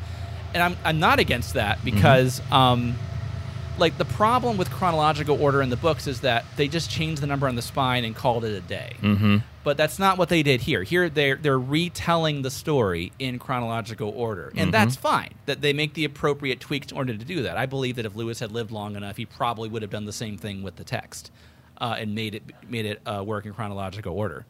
[0.54, 2.40] And I'm I'm not against that because.
[2.50, 2.96] Um,
[3.78, 7.26] like the problem with chronological order in the books is that they just changed the
[7.26, 8.94] number on the spine and called it a day.
[9.00, 9.42] Mhm.
[9.64, 10.82] But that's not what they did here.
[10.82, 14.72] Here they're they're retelling the story in chronological order, and Mhm.
[14.72, 15.34] that's fine.
[15.46, 17.56] That they make the appropriate tweaks in order to do that.
[17.56, 20.12] I believe that if Lewis had lived long enough, he probably would have done the
[20.12, 21.30] same thing with the text
[21.80, 24.46] uh, and made it made it uh, work in chronological order.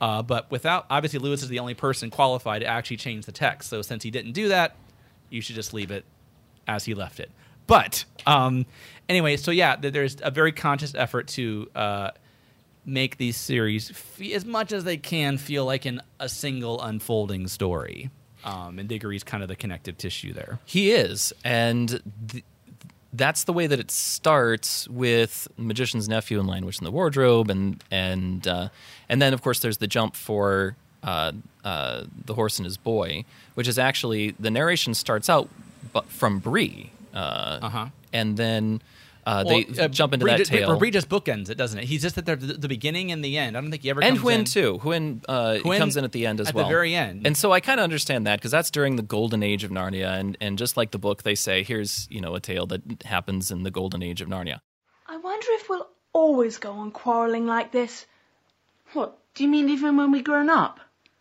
[0.00, 3.68] Uh, but without obviously Lewis is the only person qualified to actually change the text.
[3.68, 4.74] So since he didn't do that,
[5.30, 6.04] you should just leave it
[6.66, 7.30] as he left it.
[7.66, 8.66] But um,
[9.08, 12.10] anyway, so yeah, there's a very conscious effort to uh,
[12.84, 17.48] make these series fe- as much as they can feel like in a single unfolding
[17.48, 18.10] story.
[18.44, 20.58] Um, and Diggory's kind of the connective tissue there.
[20.64, 22.44] He is, and th-
[23.12, 27.50] that's the way that it starts with Magician's Nephew and Lion Witch in the Wardrobe,
[27.50, 28.68] and and uh,
[29.08, 31.30] and then of course there's the jump for uh,
[31.64, 35.48] uh, the horse and his boy, which is actually the narration starts out
[35.92, 37.88] but from Bree, Uh-huh.
[38.12, 38.82] and then
[39.24, 40.76] uh, Well, they uh, jump into Bree that just, tale.
[40.78, 41.84] Bree just bookends it, doesn't it?
[41.84, 43.56] He's just at the, the beginning and the end.
[43.56, 44.44] I don't think he ever and comes Hwin in.
[44.44, 44.78] too.
[44.78, 46.64] Hwin, uh, Hwin comes in at the end as well.
[46.64, 47.26] at the very end.
[47.26, 50.18] And so I kind of understand that because that's during the golden age of Narnia,
[50.18, 53.50] and and just like the book, they say here's you know a tale that happens
[53.50, 54.60] in the golden age of Narnia.
[55.06, 58.06] I wonder if we'll always go on quarrelling like this.
[58.92, 59.18] What?
[59.34, 60.80] Do you mean even when we're grown up?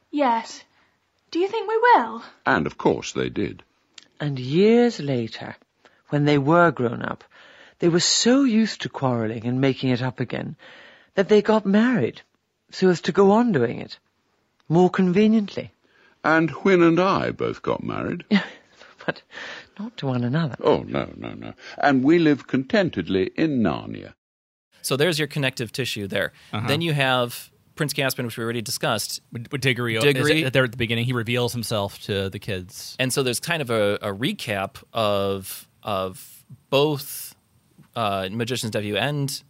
[0.10, 0.63] Yes.
[1.30, 2.23] Do you think we will?
[2.45, 3.63] And of course they did.
[4.19, 5.56] And years later,
[6.12, 7.24] when they were grown up,
[7.80, 10.56] they were so used to quarrelling and making it up again
[11.15, 12.21] that they got married
[12.69, 13.97] so as to go on doing it
[14.69, 15.71] more conveniently.
[16.24, 18.24] And Hwin and I both got married.
[19.06, 19.21] but
[19.80, 20.56] not to one another.
[20.63, 21.54] Oh, no, no, no.
[21.78, 24.13] And we live contentedly in Narnia.
[24.82, 26.34] So there's your connective tissue there.
[26.54, 26.67] Uh-huh.
[26.67, 29.21] Then you have Prince Caspian, which we already discussed.
[29.32, 30.43] With Diggory, Diggory.
[30.43, 32.95] is- there at the beginning, he reveals himself to the kids.
[33.00, 37.36] And so there's kind of a, a recap of of both
[37.96, 39.41] uh, Magician's Nephew and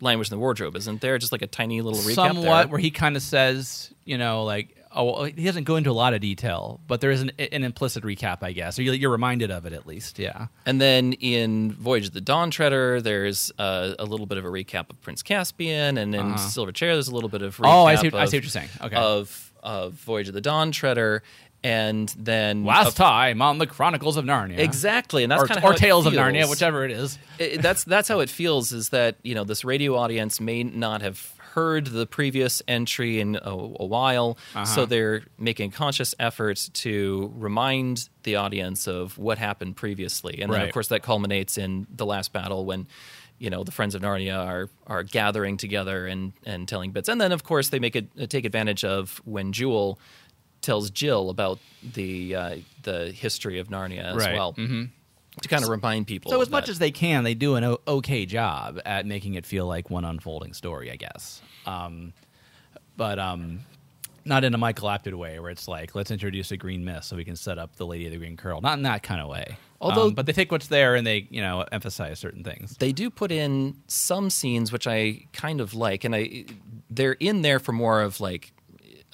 [0.00, 1.18] Lion Witch in the Wardrobe, isn't there?
[1.18, 2.66] Just like a tiny little recap somewhat there.
[2.68, 5.92] where he kind of says, you know, like, oh, well, he doesn't go into a
[5.92, 9.10] lot of detail, but there is an, an implicit recap, I guess, or you're, you're
[9.10, 10.18] reminded of it at least.
[10.18, 10.46] Yeah.
[10.66, 14.48] And then in Voyage of the Dawn Treader, there's uh, a little bit of a
[14.48, 16.36] recap of Prince Caspian, and in Uh-huh.
[16.36, 18.44] Silver Chair, there's a little bit of recap Oh, I see what- I see what
[18.44, 18.68] you're saying.
[18.82, 18.96] Okay.
[18.96, 21.22] Of, of Voyage of the Dawn Treader,
[21.66, 24.58] and then Last of- time on the Chronicles of Narnia.
[24.58, 26.12] Exactly, and that's or, kind of or it Tales of.
[26.12, 27.18] Narnia, whichever it is.
[27.38, 28.72] It- that's that's how it feels.
[28.72, 33.34] Is that you know this radio audience may not have heard the previous entry in
[33.36, 34.64] a, a while, Uh-huh.
[34.66, 40.60] so they're making conscious efforts to remind the audience of what happened previously, and then
[40.62, 42.86] of course that culminates in the last battle when.
[43.38, 47.20] You know the friends of Narnia are are gathering together and, and telling bits, and
[47.20, 49.98] then of course they make it take advantage of when Jewel
[50.62, 51.58] tells Jill about
[51.94, 54.34] the uh, the history of Narnia as Right.
[54.34, 54.90] well Mhm.
[55.42, 56.30] to kind of remind people.
[56.32, 59.46] So as much as they can, they do an o- okay job at making it
[59.46, 61.40] feel like one unfolding story, I guess.
[61.66, 62.12] Um,
[62.96, 63.60] but um,
[64.24, 67.16] not in a Michael Apted way, where it's like, let's introduce a green mist so
[67.16, 68.62] we can set up the Lady of the Green Kirtle.
[68.62, 69.56] Not in that kind of way.
[69.80, 72.76] Although- Um, but they take what's there and they, you know, emphasize certain things.
[72.78, 76.46] they do put in some scenes which I kind of like, and I
[76.88, 78.52] they're in there for more of like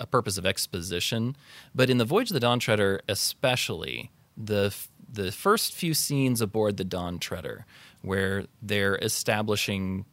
[0.02, 1.36] a purpose of exposition.
[1.74, 4.74] But in the Voyage of the Dawn Treader, especially the
[5.10, 7.66] the first few scenes aboard the Dawn Treader,
[8.00, 10.06] where they're establishing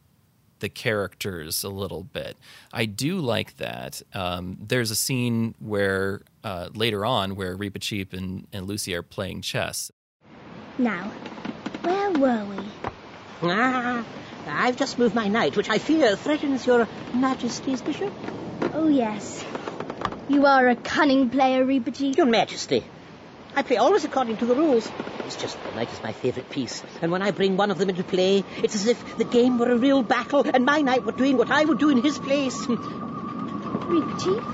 [0.58, 2.36] the characters a little bit.
[2.70, 4.02] I do like that.
[4.12, 9.40] Um, there's a scene where uh, later on where Reepicheep and, and Lucy are playing
[9.40, 9.90] chess.
[10.76, 11.10] Now,
[11.82, 12.62] where were we?
[13.42, 14.04] Ah,
[14.46, 18.12] I've just moved my knight, which I fear threatens your majesty's bishop.
[18.74, 19.44] Oh, yes.
[20.30, 22.16] You are a cunning player, Reepicheep.
[22.16, 22.84] Your majesty.
[23.56, 24.88] I play always according to the rules.
[25.26, 27.90] It's just the knight is my favourite piece, and when I bring one of them
[27.90, 31.10] into play, it's as if the game were a real battle, and my knight were
[31.10, 32.56] doing what I would do in his place.
[32.64, 34.44] Reepicheep?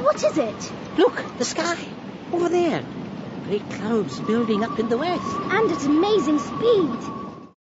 [0.00, 0.72] What is it?
[0.96, 1.76] Look, the sky.
[2.32, 2.84] Over there.
[3.46, 5.26] Great clouds building up in the west.
[5.26, 7.19] And at amazing speed.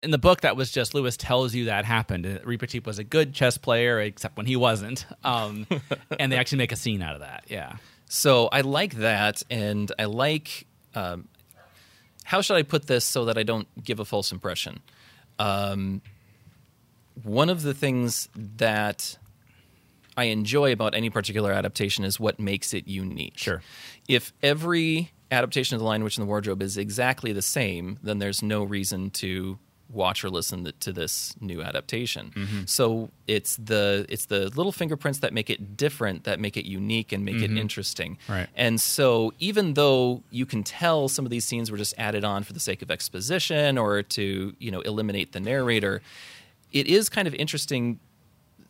[0.03, 2.25] In the book, that was just Lewis tells you that happened.
[2.25, 5.05] Uh, Reepicheep was a good chess player, except when he wasn't.
[5.23, 5.67] Um,
[6.19, 7.45] and they actually make a scene out of that.
[7.47, 7.75] Yeah.
[8.07, 10.65] So I like that, and I like.
[10.95, 11.27] Um,
[12.23, 14.81] how should I put this so that I don't give a false impression?
[15.39, 16.01] Um,
[17.23, 19.17] one of the things that
[20.17, 23.37] I enjoy about any particular adaptation is what makes it unique.
[23.37, 23.61] Sure.
[24.07, 28.19] If every adaptation of The Lion, Witch, and the Wardrobe is exactly the same, then
[28.19, 29.57] there's no reason to
[29.93, 32.31] watch or listen to this new adaptation.
[32.35, 32.69] Mhm.
[32.69, 37.11] So it's the it's the little fingerprints that make it different, that make it unique,
[37.11, 37.43] and make Mhm.
[37.43, 38.17] it interesting.
[38.27, 38.47] Right.
[38.55, 42.43] And so even though you can tell some of these scenes were just added on
[42.43, 46.01] for the sake of exposition or to you know eliminate the narrator,
[46.71, 47.99] it is kind of interesting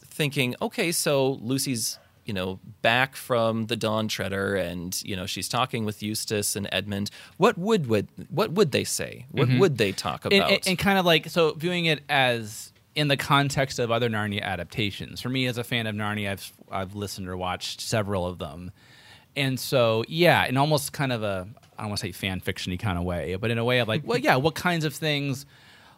[0.04, 1.98] thinking, okay, so Lucy's
[2.32, 6.65] you know back from the Dawn Treader, and you know she's talking with Eustace and
[6.72, 7.12] Edmund.
[7.36, 9.26] What would would what would they say?
[9.32, 9.60] What Mhm.
[9.60, 10.34] would they talk about?
[10.34, 14.10] And, and, and kind of like so viewing it as in the context of other
[14.10, 15.20] Narnia adaptations.
[15.20, 18.72] For me, as a fan of Narnia, I've I've listened or watched several of them,
[19.36, 22.80] and so yeah, in almost kind of a I don't want to say fan fictiony
[22.80, 25.46] kind of way, but in a way of like, well, yeah, what kinds of things,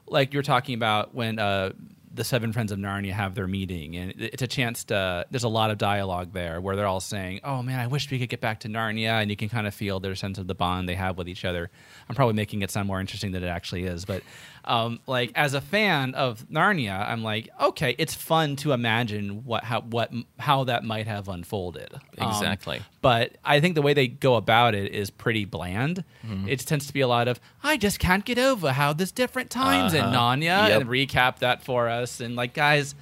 [0.07, 1.73] like you're talking about when uh,
[2.13, 5.25] the seven friends of Narnia have their meeting, and it's a chance to.
[5.31, 8.19] There's a lot of dialogue there where they're all saying, "Oh man, I wish we
[8.19, 10.55] could get back to Narnia," and you can kind of feel their sense of the
[10.55, 11.71] bond they have with each other.
[12.07, 14.21] I'm probably making it sound more interesting than it actually is, but
[14.65, 19.63] um, like as a fan of Narnia, I'm like, okay, it's fun to imagine what
[19.63, 21.93] how what how that might have unfolded.
[22.17, 22.81] Um, Exactly.
[23.01, 26.03] but I think the way they go about it is pretty bland.
[26.25, 26.47] Mhm.
[26.47, 29.49] It tends to be a lot of I just can't get over how there's different
[29.49, 30.15] times in Uh-huh.
[30.15, 30.81] Narnia Yep.
[30.81, 32.19] and recap that for us.
[32.19, 32.95] And like guys,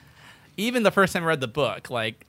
[0.58, 2.26] even the first time I read the book, like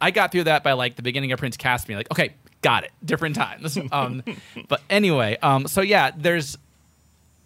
[0.00, 1.98] I got through that by like the beginning of Prince Caspian.
[1.98, 2.90] Like, okay, got it.
[3.04, 3.78] Different times.
[3.92, 4.22] um,
[4.68, 6.58] but anyway, um, so yeah, there's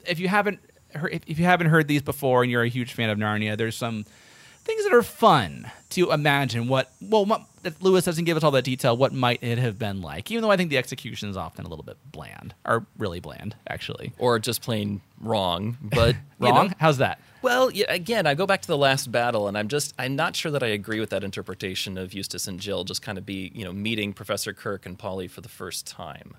[0.08, 0.60] if you haven't
[0.94, 3.76] heard, if, you haven't heard these before and you're a huge fan of Narnia, there's
[3.76, 4.04] some
[4.66, 7.42] things that are fun to imagine what well what,
[7.80, 10.50] Lewis doesn't give us all that detail what might it have been like even though
[10.50, 14.40] I think the execution is often a little bit bland or really bland actually or
[14.40, 15.78] just plain wrong.
[15.80, 16.74] But wrong know.
[16.78, 19.94] how's that Well, yeah, again, I go back to the last battle, and I'm just
[20.00, 23.18] I'm not sure that I agree with that interpretation of Eustace and Jill just kind
[23.18, 26.36] of be you know meeting Professor Kirk and Polly for the first time.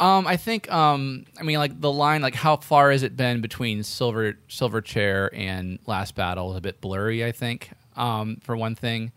[0.00, 3.40] Um, I think um, I mean like the line like how far has it been
[3.40, 7.24] between Silver Silver Chair and Last Battle is a bit blurry.
[7.24, 9.12] I think um, for one thing,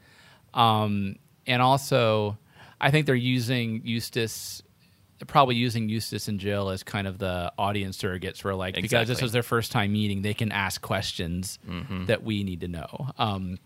[0.53, 1.15] um,
[1.47, 2.37] and also
[2.79, 4.61] I think they're using Eustace.
[5.19, 8.91] They're probably using Eustace and Jill as kind of the audience surrogates for like because
[8.91, 9.23] this Exactly.
[9.25, 12.05] was their first time meeting, they can ask questions Mhm.
[12.05, 13.09] that we need to know.
[13.17, 13.57] Um,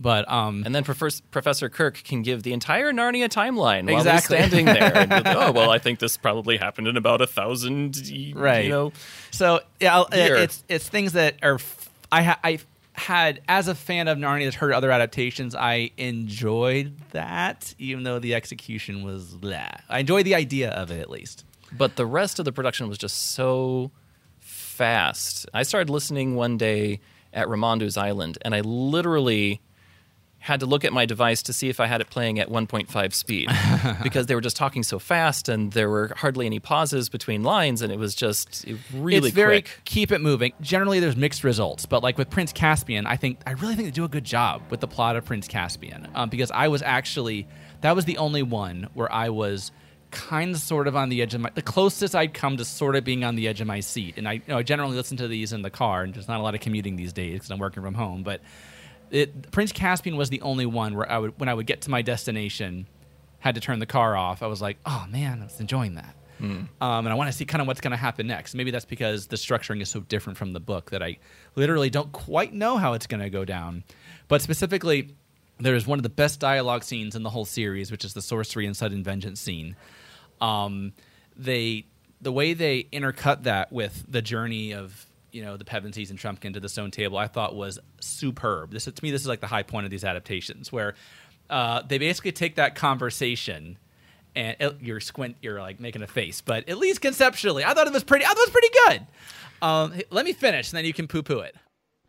[0.00, 4.24] but um, And then Professor, Professor Kirk can give the entire Narnia timeline while he's
[4.24, 4.96] standing there.
[4.96, 7.96] And oh well, I think this probably happened in about a thousand.
[8.10, 8.92] y- right You know.
[9.32, 12.58] so yeah it's it's things that are f- i ha- i
[12.94, 18.18] had as a fan of narnia that's heard other adaptations i enjoyed that even though
[18.18, 19.68] the execution was blah.
[19.88, 21.44] i enjoyed the idea of it at least
[21.76, 23.90] But the rest of the production was just so
[24.40, 25.46] fast.
[25.52, 27.00] I started listening one day
[27.32, 29.60] at Ramandu's Island, and I literally
[30.48, 33.12] had to look at my device to see if I had it playing at 1.5
[33.12, 33.48] speed.
[34.02, 37.82] Because they were just talking so fast, and there were hardly any pauses between lines,
[37.82, 39.80] and it was just really it's very quick.
[39.84, 40.52] keep it moving.
[40.60, 43.92] Generally there's mixed results but like with prince caspian i think i really think they
[43.92, 47.46] do a good job with the plot of prince caspian um, because i was actually
[47.80, 49.70] that was the only one where i was
[50.10, 52.96] kind of sort of on the edge of my the closest i'd come to sort
[52.96, 54.14] of being on the edge of my seat.
[54.16, 56.40] And i you know i generally listen to these in the car and there's not
[56.40, 58.40] a lot of commuting these days because i'm working from home but
[59.10, 61.90] it, Prince Caspian was the only one where I would, when I would get to
[61.90, 62.86] my destination,
[63.40, 64.42] had to turn the car off.
[64.42, 66.14] I was like, oh man, I was enjoying that.
[66.38, 66.64] Hmm.
[66.80, 68.54] Um, and I want to see kind of what's going to happen next.
[68.54, 71.18] Maybe that's because the structuring is so different from the book that I
[71.56, 73.82] literally don't quite know how it's going to go down.
[74.28, 75.14] But specifically,
[75.58, 78.66] there's one of the best dialogue scenes in the whole series, which is the sorcery
[78.66, 79.74] and sudden vengeance scene.
[80.40, 80.92] Um,
[81.36, 81.86] they
[82.20, 86.54] the way they intercut that with the journey of you know the Pevensies and Trumpkin
[86.54, 88.72] to the Stone Table, I thought was superb.
[88.72, 90.94] This to me, this is like the high point of these adaptations, where
[91.50, 93.78] uh, they basically take that conversation
[94.34, 97.86] and it, you're squint, you're like making a face, but at least conceptually, I thought
[97.86, 98.24] it was pretty.
[98.24, 99.06] I thought it was pretty good.
[99.60, 101.56] Um, let me finish, and then you can poo poo it.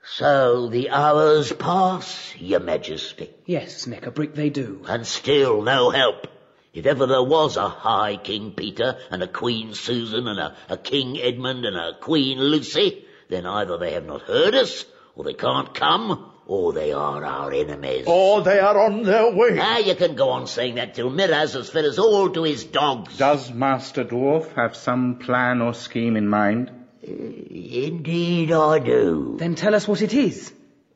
[0.03, 3.29] So the hours pass, Your Majesty.
[3.45, 4.83] Yes, Nickabrick, they do.
[4.87, 6.27] And still no help.
[6.73, 10.77] If ever there was a High King Peter and a Queen Susan and a, a
[10.77, 15.33] King Edmund and a Queen Lucy, then either they have not heard us, or they
[15.33, 18.05] can't come, or they are our enemies.
[18.07, 19.57] Or they are on their way.
[19.59, 22.63] Ah, you can go on saying that till Miraz has fed us all to his
[22.63, 23.17] dogs.
[23.17, 26.71] Does Master Dwarf have some plan or scheme in mind?
[27.03, 29.35] Indeed I do.
[29.39, 30.51] Then tell us what it is.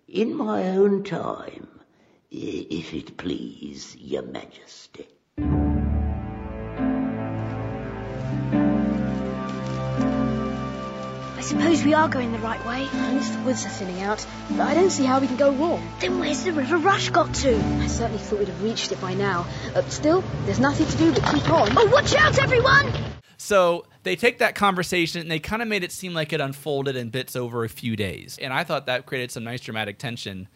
[0.08, 1.68] In my own time,
[2.32, 5.08] if it please your majesty.
[11.44, 12.88] Suppose we are going the right way.
[12.88, 15.52] At least the woods are thinning out, but I don't see how we can go
[15.52, 15.86] wrong.
[16.00, 17.56] Then where's the River Rush got to?
[17.56, 19.46] I certainly thought we'd have reached it by now.
[19.76, 21.70] Uh, still, there's nothing to do but keep on.
[21.78, 22.92] Oh, watch out, everyone!
[23.38, 26.96] So they take that conversation and they kind of made it seem like it unfolded
[26.96, 30.48] in bits over a few days, and I thought that created some nice dramatic tension,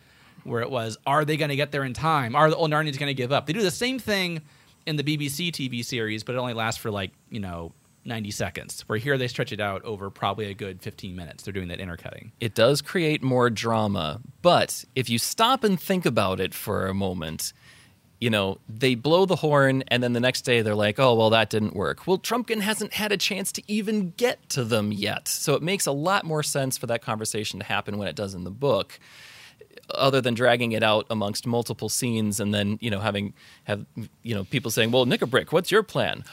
[0.45, 2.33] where it was, are they going to get there in time?
[2.33, 3.45] Are the old Narnians going to give up?
[3.45, 4.41] They do the same thing
[4.85, 7.73] in the BBC TV series, but it only lasts for like you know.
[8.07, 11.43] 90 seconds, where here they stretch it out over probably a good 15 minutes.
[11.43, 12.31] They're doing that intercutting.
[12.39, 16.93] It does create more drama, but if you stop and think about it for a
[16.93, 17.53] moment,
[18.19, 21.29] you know, they blow the horn and then the next day they're like, oh, well,
[21.29, 22.07] that didn't work.
[22.07, 25.27] Well, Trumpkin hasn't had a chance to even get to them yet.
[25.27, 28.33] So it makes a lot more sense for that conversation to happen when it does
[28.33, 28.99] in the book.
[29.91, 33.33] Other than dragging it out amongst multiple scenes and then, you know, having
[33.65, 33.85] have
[34.23, 36.25] you know, people saying, Well, Nickabrick, what's your plan?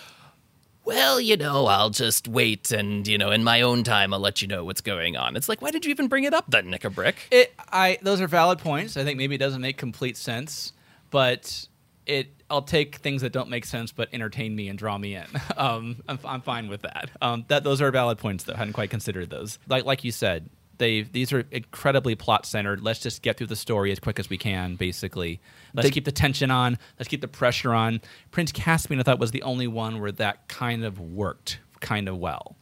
[0.85, 4.43] Well, you know, I'll just wait and, you know, in my own time, I'll let
[4.43, 5.37] you know what's going on.
[5.37, 7.15] It's like, why did you even bring it up then, Nickabrick?
[7.31, 8.97] It, I, those are valid points.
[8.97, 10.73] I think maybe it doesn't make complete sense,
[11.11, 11.67] but
[12.07, 15.27] it, I'll take things that don't make sense but entertain me and draw me in.
[15.57, 17.11] Um, I'm, I'm fine with that.
[17.23, 18.55] Um, that those are valid points, though.
[18.55, 19.59] I hadn't quite considered those.
[19.69, 22.81] Like, like you said, they these are incredibly plot centered.
[22.81, 24.77] Let's just get through the story as quick as we can.
[24.77, 25.41] Basically,
[25.75, 26.79] let's They- keep the tension on.
[26.99, 28.01] Let's keep the pressure on.
[28.31, 32.17] Prince Caspian, I thought, was the only one where that kind of worked kind of
[32.19, 32.57] well.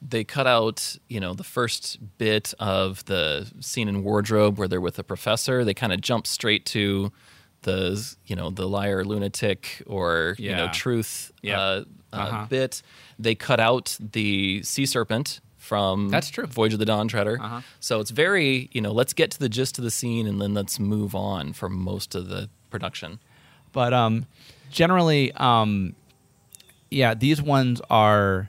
[0.00, 4.80] They cut out, you know, the first bit of the scene in wardrobe where they're
[4.80, 5.64] with the professor.
[5.64, 7.10] They kind of jump straight to
[7.62, 11.58] the, you know, the liar, lunatic, or you know, truth Yep.
[11.58, 12.46] uh, uh, Uh-huh.
[12.48, 12.82] bit.
[13.18, 16.46] They cut out the sea serpent from That's true.
[16.46, 17.38] Voyage of the Dawn Treader.
[17.40, 17.60] Uh-huh.
[17.78, 20.54] So it's very, you know, let's get to the gist of the scene and then
[20.54, 23.20] let's move on for most of the production.
[23.72, 24.26] But um,
[24.70, 25.94] generally, um,
[26.90, 28.48] yeah, these ones are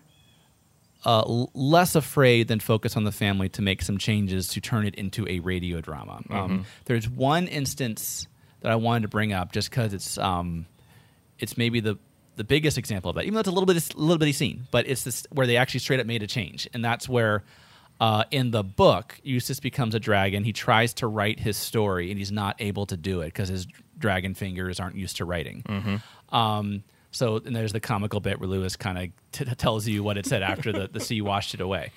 [1.06, 4.86] uh, l- less afraid than focus on the family to make some changes to turn
[4.86, 6.22] it into a radio drama.
[6.30, 6.66] Um, Mhm.
[6.86, 8.28] there's one instance
[8.62, 10.66] that I wanted to bring up just because it's um,
[11.38, 11.98] it's maybe the
[12.40, 13.24] the biggest example of that.
[13.26, 15.58] Even though it's a little bit a little bitty scene, but it's this where they
[15.58, 17.44] actually straight up made a change, and that's where.
[18.02, 20.46] Uh, in the book, Eustace becomes a dragon.
[20.46, 23.68] He tries to write his story, and he's not able to do it because his
[23.98, 25.64] dragon fingers aren't used to writing.
[25.68, 26.02] Mhm.
[26.34, 30.18] Um, so and there's the comical bit where Lewis kind of t- tells you what
[30.18, 31.92] it said after the, the sea washed it away.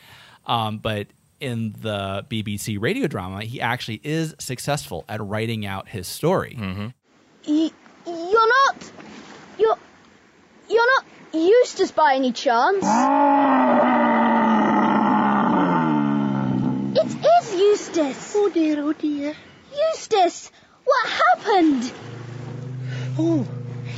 [0.45, 1.07] Um, but
[1.39, 6.57] in the BBC radio drama, he actually is successful at writing out his story.
[7.47, 7.71] Y-
[8.05, 8.91] you're not.
[9.57, 9.79] You're.
[10.73, 11.05] You're not
[11.35, 12.83] Eustace by any chance.
[16.97, 18.33] It is Eustace.
[18.35, 19.35] Oh dear, oh dear.
[19.71, 20.51] Eustace,
[20.85, 21.93] what happened?
[23.19, 23.47] Oh,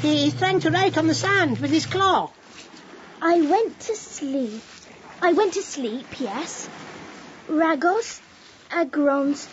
[0.02, 2.32] he's trying to write on the sand with his claw.
[3.22, 4.60] I went to sleep.
[5.22, 6.68] I went to sleep, yes.
[7.46, 8.20] Ragos,
[8.72, 9.46] Agron's,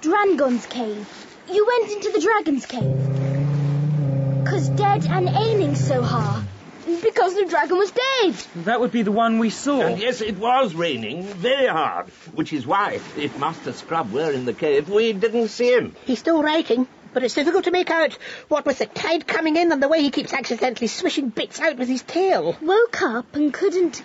[0.00, 1.06] Drangon's cave.
[1.48, 4.44] You went into the dragon's cave.
[4.44, 6.44] Cause dead and ailing so hard.
[6.84, 8.34] Because the dragon was dead.
[8.64, 9.80] That would be the one we saw.
[9.80, 14.44] And yes, it was raining very hard, which is why, if Master Scrub were in
[14.44, 15.96] the cave, we didn't see him.
[16.04, 18.18] He's still writing, but it's difficult to make out
[18.48, 21.78] what with the tide coming in and the way he keeps accidentally swishing bits out
[21.78, 22.56] with his tail.
[22.60, 24.02] Woke up and couldn't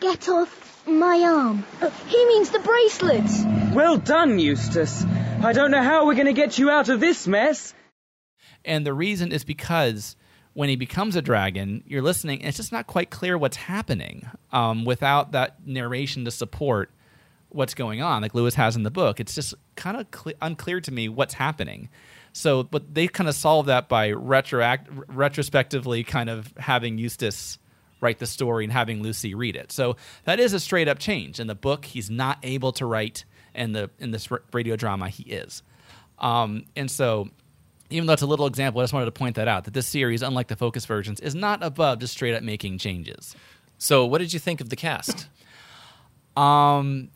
[0.00, 1.64] get off my arm.
[1.80, 3.44] Uh, he means the bracelets.
[3.74, 5.04] Well done, Eustace.
[5.42, 7.74] I don't know how we're going to get you out of this mess.
[8.64, 10.16] And the reason is because
[10.54, 14.28] when he becomes a dragon, you're listening, and it's just not quite clear what's happening
[14.52, 16.90] um, without that narration to support
[17.50, 19.20] what's going on, like Lewis has in the book.
[19.20, 21.88] It's just kind of cle unclear to me what's happening.
[22.32, 27.58] So, but they kind of solve that by retroact retrospectively kind of having Eustace
[28.00, 29.72] write the story and having Lucy read it.
[29.72, 31.40] So that is a straight up change.
[31.40, 33.24] In the book, he's not able to write,
[33.54, 35.62] and the in this radio drama, he is.
[36.18, 37.28] Um, and so,
[37.90, 39.86] even though it's a little example, I just wanted to point that out that this
[39.86, 43.34] series, unlike the focus versions, is not above just straight up making changes.
[43.78, 45.28] So, what did you think of the cast?
[46.36, 47.10] Um,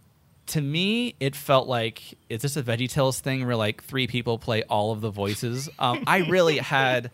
[0.46, 4.64] to me, it felt like is this a VeggieTales thing where like three people play
[4.64, 5.68] all of the voices?
[5.78, 7.10] Um, I really had.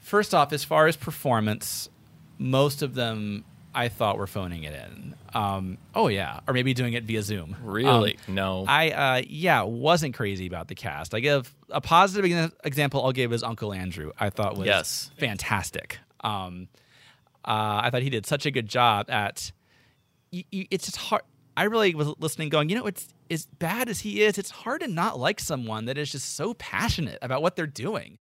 [0.00, 1.88] First off, as far as performance,
[2.38, 3.44] most of them
[3.74, 5.14] I thought were phoning it in.
[5.34, 7.56] Um, oh yeah, or maybe doing it via Zoom.
[7.62, 8.18] Really?
[8.28, 8.64] Um, no.
[8.68, 11.14] I uh, yeah wasn't crazy about the cast.
[11.14, 13.04] I give a positive example.
[13.04, 14.12] I'll give is Uncle Andrew.
[14.18, 15.10] I thought was Yes.
[15.18, 15.98] fantastic.
[16.20, 16.68] Um,
[17.44, 19.50] uh, I thought he did such a good job at.
[20.32, 21.22] it's just hard.
[21.56, 24.38] I really was listening, going, you know, it's as bad as he is.
[24.38, 28.18] It's hard to not like someone that is just so passionate about what they're doing.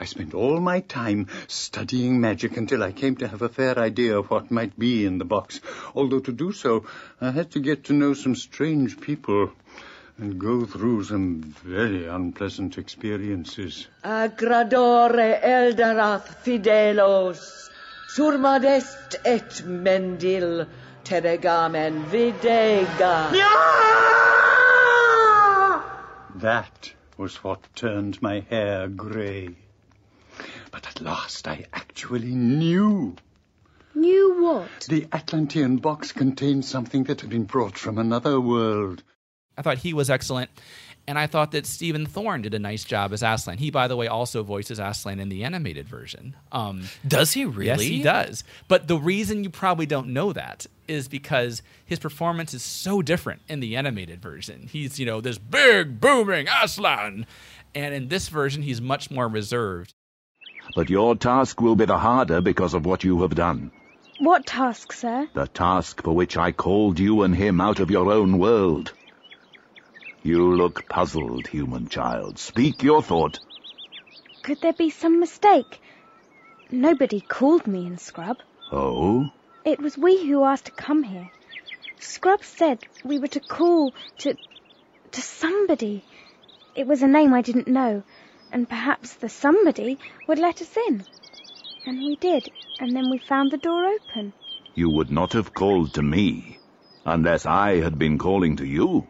[0.00, 4.18] I spent all my time studying magic until I came to have a fair idea
[4.18, 5.60] of what might be in the box.
[5.94, 6.84] Although to do so,
[7.20, 9.52] I had to get to know some strange people
[10.18, 13.86] and go through some very unpleasant experiences.
[14.04, 17.70] Agradore elderath fidelos,
[18.08, 20.66] surmadest et mendil,
[21.04, 23.30] teregamen videga.
[26.40, 29.56] That was what turned my hair grey.
[30.80, 33.16] But at last I actually knew.
[33.96, 34.86] Knew what?
[34.88, 39.02] The Atlantean box contained something that had been brought from another world.
[39.56, 40.50] I thought he was excellent.
[41.08, 43.58] And I thought that Stephen Thorne did a nice job as Aslan.
[43.58, 46.36] He, by the way, also voices Aslan in the animated version.
[46.52, 47.66] Um, Does he really?
[47.66, 48.44] Yes, he does.
[48.68, 53.42] But the reason you probably don't know that is because his performance is so different
[53.48, 54.68] in the animated version.
[54.70, 57.26] He's, you know, this big, booming Aslan.
[57.74, 59.94] And in this version, he's much more reserved.
[60.74, 63.70] But your task will be the harder because of what you have done.
[64.20, 65.28] What task, sir?
[65.32, 68.92] The task for which I called you and him out of your own world.
[70.22, 72.38] You look puzzled, human child.
[72.38, 73.38] Speak your thought.
[74.42, 75.80] Could there be some mistake?
[76.70, 78.38] Nobody called me in Scrub.
[78.72, 79.30] Oh?
[79.64, 81.30] It was we who asked to come here.
[82.00, 84.36] Scrub said we were to call to.
[85.12, 86.04] to somebody.
[86.74, 88.02] It was a name I didn't know,
[88.52, 91.04] and perhaps the somebody would let us in.
[91.86, 94.32] And we did, and then we found the door open.
[94.74, 96.58] You would not have called to me
[97.06, 99.06] unless I had been calling to you.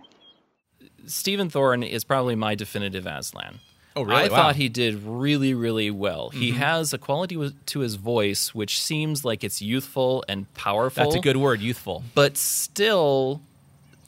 [1.06, 3.60] Stephen Thorne is probably my definitive Aslan.
[3.96, 4.24] Oh, really?
[4.24, 4.36] I Wow.
[4.36, 6.28] thought he did really, really well.
[6.30, 6.56] He Mhm.
[6.56, 11.02] has a quality wi- to his voice which seems like it's youthful and powerful.
[11.02, 12.04] That's a good word, youthful.
[12.14, 13.40] But still,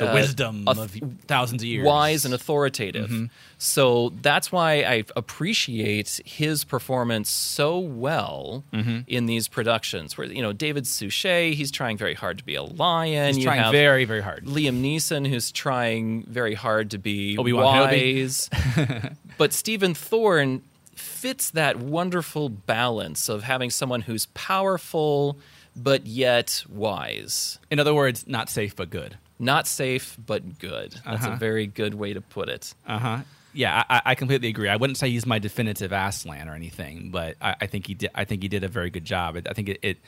[0.01, 1.87] The uh, wisdom auth- of thousands of years.
[1.87, 3.09] wise and authoritative.
[3.11, 3.31] Mhm.
[3.59, 9.05] So that's why I appreciate his performance so well Mhm.
[9.07, 10.17] in these productions.
[10.19, 13.29] Where you know David Suchet, he's trying very hard to be a lion.
[13.29, 14.45] He's You trying have very, very hard.
[14.47, 18.49] Liam Neeson, who's trying very hard to be Obi-Wan wise.
[19.39, 20.63] but Stephen Thorne
[20.95, 25.39] fits that wonderful balance of having someone who's powerful
[25.77, 27.59] but yet wise.
[27.71, 29.17] In other words, not safe but good.
[29.41, 30.93] Not safe but good.
[31.05, 31.33] That's Uh-huh.
[31.33, 32.75] a very good way to put it.
[32.87, 33.19] Uh huh.
[33.53, 34.69] Yeah, I, I completely agree.
[34.69, 38.11] I wouldn't say he's my definitive Aslan or anything, but I, I think he did.
[38.15, 39.37] I think he did a very good job.
[39.37, 39.99] I, I think it, it.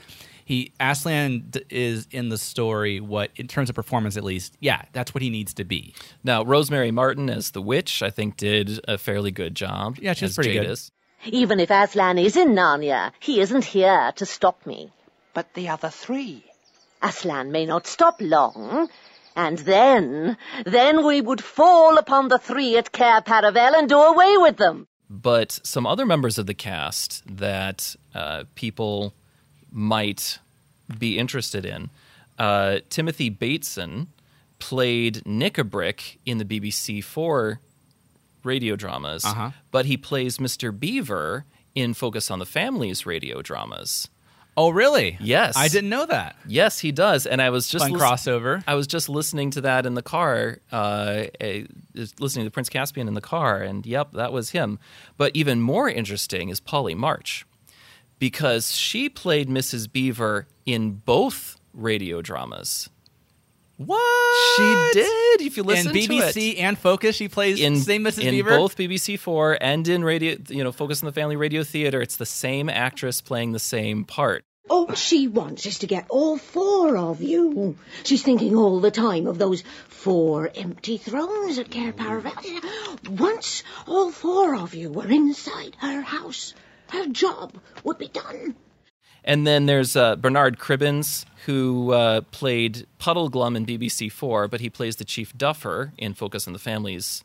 [0.44, 5.14] He Aslan is in the story what, in terms of performance at least, yeah, that's
[5.14, 5.94] what he needs to be.
[6.22, 9.98] Now, Rosemary Martin as the witch, I think, did a fairly good job.
[10.00, 10.78] Yeah, she's as pretty good.
[11.26, 14.90] Even if Aslan is in Narnia, he isn't here to stop me.
[15.34, 16.44] But the other three?
[17.00, 18.88] Aslan may not stop long.
[19.34, 24.36] And then, then we would fall upon the three at Cair Paravel and do away
[24.36, 24.86] with them.
[25.08, 29.14] But some other members of the cast that uh, people
[29.70, 30.38] might
[30.98, 31.90] be interested in.
[32.38, 34.08] Uh, Timothy Bateson
[34.58, 37.60] played Nickabrick in the BBC Four
[38.44, 39.50] radio dramas, Uh-huh.
[39.70, 40.76] but he plays Mr.
[40.78, 44.08] Beaver in Focus on the Family's radio dramas.
[44.56, 45.16] Oh, really?
[45.20, 46.36] Yes, I didn't know that.
[46.46, 47.26] Yes, he does.
[47.26, 48.62] And I was just Fun crossover.
[48.66, 51.64] I was just listening to that in the car, uh, eh,
[52.18, 54.78] listening to Prince Caspian in the car, and yep, that was him.
[55.16, 57.46] But even more interesting is Polly March,
[58.18, 59.90] because she played Mrs.
[59.90, 62.90] Beaver in both radio dramas.
[63.76, 65.40] What She did.
[65.42, 66.58] If you listen in to BBC it.
[66.58, 68.22] and Focus, she plays in same Mrs.
[68.24, 68.50] in Beaver.
[68.50, 72.00] both BBC Four and in radio, you know, Focus on the Family Radio Theater.
[72.00, 74.44] It's the same actress playing the same part.
[74.70, 77.76] All she wants is to get all four of you.
[78.04, 83.08] She's thinking all the time of those four empty thrones at Cair Paravel.
[83.08, 86.54] Once all four of you were inside her house,
[86.90, 88.54] her job would be done.
[89.24, 94.68] And then there's uh, Bernard Cribbins, who uh, played Puddleglum in BBC Four, but he
[94.68, 97.24] plays the Chief Duffer in Focus on the Family's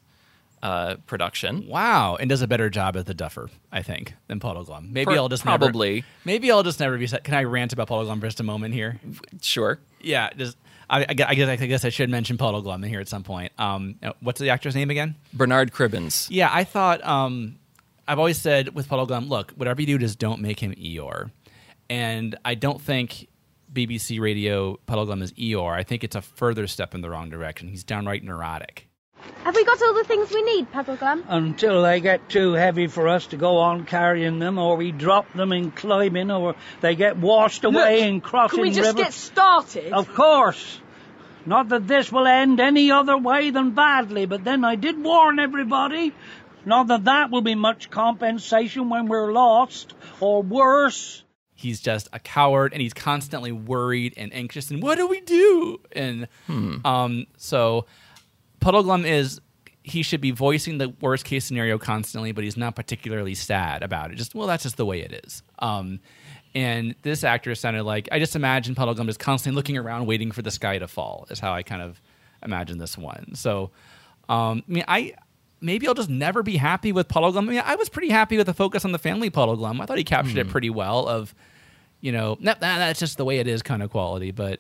[0.62, 1.68] uh, production.
[1.68, 4.92] Wow, and does a better job as the Duffer, I think, than Puddleglum.
[4.92, 5.96] Maybe Pro- I'll just probably.
[5.96, 7.08] Never, maybe I'll just never be.
[7.08, 7.24] set.
[7.24, 9.00] Can I rant about Puddleglum for just a moment here?
[9.42, 9.80] Sure.
[10.02, 10.58] Yeah, just.
[10.90, 13.52] I, I guess I guess I should mention Puddleglum in here at some point.
[13.58, 15.16] Um, what's the actor's name again?
[15.34, 16.28] Bernard Cribbins.
[16.30, 17.04] Yeah, I thought.
[17.06, 17.60] Um,
[18.08, 21.32] I've always said with Puddleglum, look, whatever you do, just don't make him Eeyore.
[21.90, 23.28] And I don't think
[23.72, 25.74] BBC Radio Puddleglum is Eeyore.
[25.74, 27.68] I think it's a further step in the wrong direction.
[27.68, 28.88] He's downright neurotic.
[29.44, 31.24] Have we got all the things we need, Puddleglum?
[31.28, 35.32] Until they get too heavy for us to go on carrying them, or we drop
[35.34, 38.76] them in climbing, or they get washed away Look, in crossing rivers.
[38.76, 39.06] Can we just rivers.
[39.06, 39.94] get started?
[39.94, 40.82] Of course.
[41.46, 45.40] Not that this will end any other way than badly, but then I did warn
[45.40, 46.14] everybody.
[46.66, 51.24] Not that that will be much compensation when we're lost, or worse.
[51.58, 54.70] He's just a coward, and he's constantly worried and anxious.
[54.72, 55.82] And what do we do?
[55.92, 56.28] And
[56.86, 57.88] um, so,
[58.62, 59.42] Puddleglum is
[59.84, 64.12] he should be voicing the worst case scenario constantly, but he's not particularly sad about
[64.12, 64.16] it.
[64.16, 65.42] Just well, that's just the way it is.
[65.60, 66.00] Um,
[66.54, 70.42] and this actor sounded like I just imagine Puddleglum just constantly looking around, waiting for
[70.42, 71.26] the sky to fall.
[71.30, 72.00] Is how I kind of
[72.44, 73.34] imagine this one.
[73.36, 73.72] So,
[74.30, 75.14] um, I mean, I
[75.62, 77.38] maybe I'll just never be happy with Puddleglum.
[77.38, 79.82] I mean, I was pretty happy with the focus on the family Puddleglum.
[79.82, 81.08] I thought he captured it pretty well.
[81.08, 81.34] Of
[82.02, 84.32] you know, nah, nah, that's just the way it is kind of quality.
[84.32, 84.60] But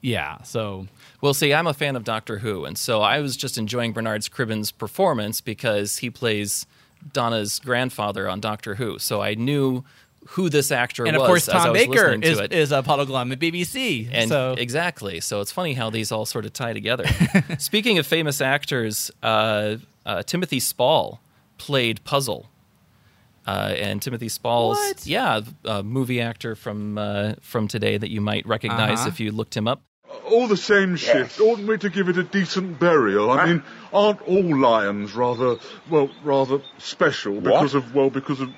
[0.00, 0.86] yeah, so
[1.20, 4.22] Well, see, I'm a fan of Doctor Who, and so I was just enjoying Bernard
[4.22, 6.66] Cribbins' performance because he plays
[7.12, 8.98] Donna's grandfather on Doctor Who.
[8.98, 9.84] So I knew
[10.28, 13.32] who this actor and was of course Tom Baker listening to is is a Puddleglum
[13.32, 14.08] at BBC.
[14.12, 15.20] And so exactly.
[15.20, 17.04] So it's funny how these all sort of tie together.
[17.58, 19.76] Speaking of famous actors, uh,
[20.06, 21.20] uh, Timothy Spall
[21.58, 22.48] played Puzzle.
[23.46, 25.04] Uh, and Timothy Spall's, What?
[25.04, 29.08] yeah, a movie actor from uh, from today that you might recognize Uh-huh.
[29.08, 29.82] if you looked him up.
[30.30, 31.40] All the same shit.
[31.40, 33.30] Oughtn't we to give it a decent burial?
[33.32, 35.56] I mean, aren't all lions rather,
[35.90, 38.48] well, rather special because of, well, because of,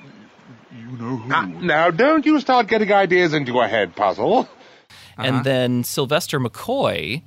[0.77, 1.33] you know who?
[1.33, 4.41] Ah, now, don't you start getting ideas into your head, Puzzle.
[4.41, 5.23] Uh-huh.
[5.23, 7.23] And then Sylvester McCoy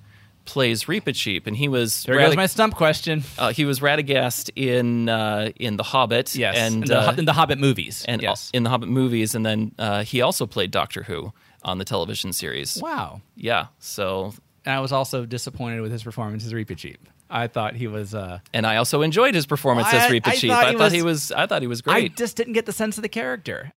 [0.48, 3.24] plays Reepicheep, and he was There goes my stump question.
[3.38, 7.26] Uh, he was Radagast in uh, in The Hobbit, Yes, and in the- uh, in
[7.26, 8.50] the Hobbit movies, and yes.
[8.54, 11.32] in the Hobbit movies, and then uh, he also played Doctor Who
[11.64, 12.80] on the television series.
[12.82, 13.22] Wow.
[13.36, 14.34] Yeah, so
[14.66, 16.98] and I was also disappointed with his performance as Reepicheep.
[17.30, 18.16] I thought he was.
[18.16, 20.48] Uh, and I also enjoyed his performance I- as I Reepicheep.
[20.50, 21.94] thought I he thought was- he was I thought he was great.
[21.96, 22.16] I great.
[22.18, 23.72] just didn't get the sense of the character.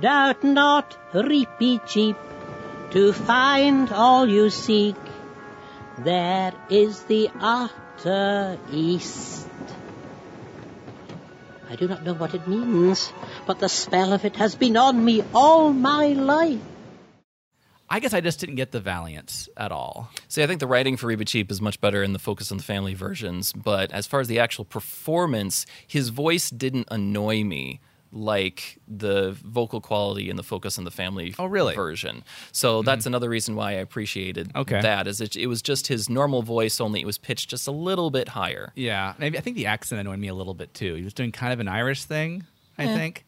[0.00, 2.16] Doubt not, Reepicheep,
[2.90, 4.94] to find all you seek.
[5.98, 9.48] There is the utter east.
[11.70, 13.12] I do not know what it means,
[13.46, 16.60] but the spell of it has been on me all my life.
[17.88, 20.10] I guess I just didn't get the valiance at all.
[20.28, 22.64] See, I think the writing for Reepicheep is much better in the Focus on the
[22.64, 27.80] Family versions, but as far as the actual performance, his voice didn't annoy me
[28.16, 31.74] like the vocal quality in the Focus on the Family Oh, really?
[31.74, 32.24] version.
[32.50, 34.80] So that's another reason why I appreciated Okay.
[34.80, 37.72] that is it, it was just his normal voice only it was pitched just a
[37.72, 38.72] little bit higher.
[38.74, 40.94] Yeah, maybe I think the accent annoyed me a little bit too.
[40.94, 42.44] He was doing kind of an Irish thing,
[42.78, 42.94] I Eh.
[42.96, 43.24] think,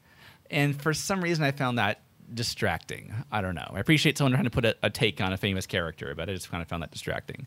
[0.51, 2.01] and for some reason I found that
[2.33, 3.13] distracting.
[3.33, 3.71] I don't know.
[3.73, 6.35] I appreciate someone trying to put a, a take on a famous character, but I
[6.35, 7.47] just kind of found that distracting.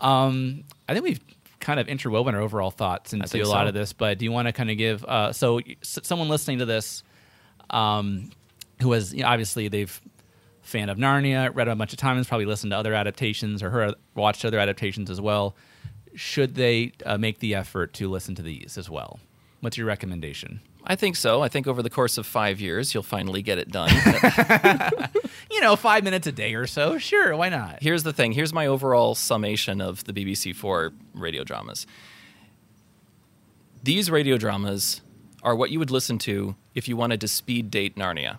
[0.00, 1.20] Um, I think we've
[1.60, 3.68] kind of interwoven our overall thoughts into a lot so.
[3.68, 5.04] of this, but do you want to kind of give?
[5.04, 7.02] Uh, so, s- someone listening to this,
[7.70, 8.30] um,
[8.80, 10.00] who has you know, obviously they've
[10.62, 13.94] fan of Narnia, read a bunch of times, probably listened to other adaptations or heard,
[14.14, 15.56] watched other adaptations as well.
[16.14, 19.20] Should they uh, make the effort to listen to these as well?
[19.60, 20.60] What's your recommendation?
[20.84, 21.42] I think so.
[21.42, 23.90] I think over the course of five years, you'll finally get it done.
[25.52, 26.96] You know, five minutes a day or so.
[26.98, 27.82] Sure, why not?
[27.82, 28.30] Here's the thing.
[28.32, 31.88] Here's my overall summation of the BBC Four radio dramas.
[33.82, 35.00] These radio dramas
[35.42, 38.38] are what you would listen to if you wanted to speed date Narnia.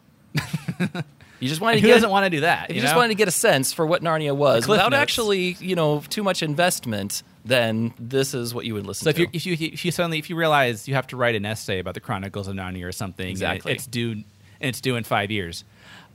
[1.39, 3.15] You just wanted And to get doesn't wanna do that, you you, just wanted to
[3.15, 5.01] get a sense for what Narnia was without Notes.
[5.01, 9.15] actually, you know, too much investment, then this is what you would listen So if
[9.15, 9.21] to.
[9.23, 11.79] you if you if you suddenly if you realize you have to write an essay
[11.79, 13.71] about the Chronicles of Narnia or something, and it- Exactly.
[13.73, 14.23] it's due and
[14.59, 15.63] it's due in five years,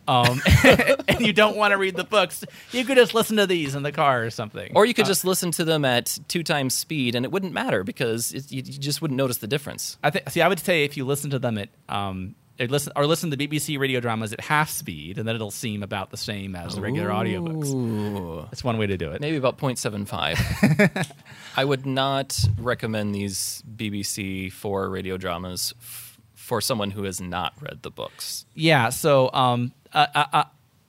[0.06, 0.40] um,
[1.08, 3.82] and you don't want to read the books, you could just listen to these in
[3.82, 4.70] the car or something.
[4.76, 7.52] or you could Uh, just listen to them at two times speed, and it wouldn't
[7.52, 9.98] matter because it, you, you just wouldn't notice the difference.
[10.04, 10.30] I think.
[10.30, 13.36] See, I would say if you listen to them at um, listen or listen to
[13.36, 16.80] BBC radio dramas at half speed, and then it'll seem about the same as the
[16.80, 18.50] regular audiobooks.
[18.50, 19.20] That's one way to do it.
[19.20, 21.12] Maybe about 0.75.
[21.56, 27.54] I would not recommend these BBC four radio dramas f- for someone who has not
[27.60, 28.46] read the books.
[28.54, 28.90] Yeah.
[28.90, 30.46] So um, a, a, a,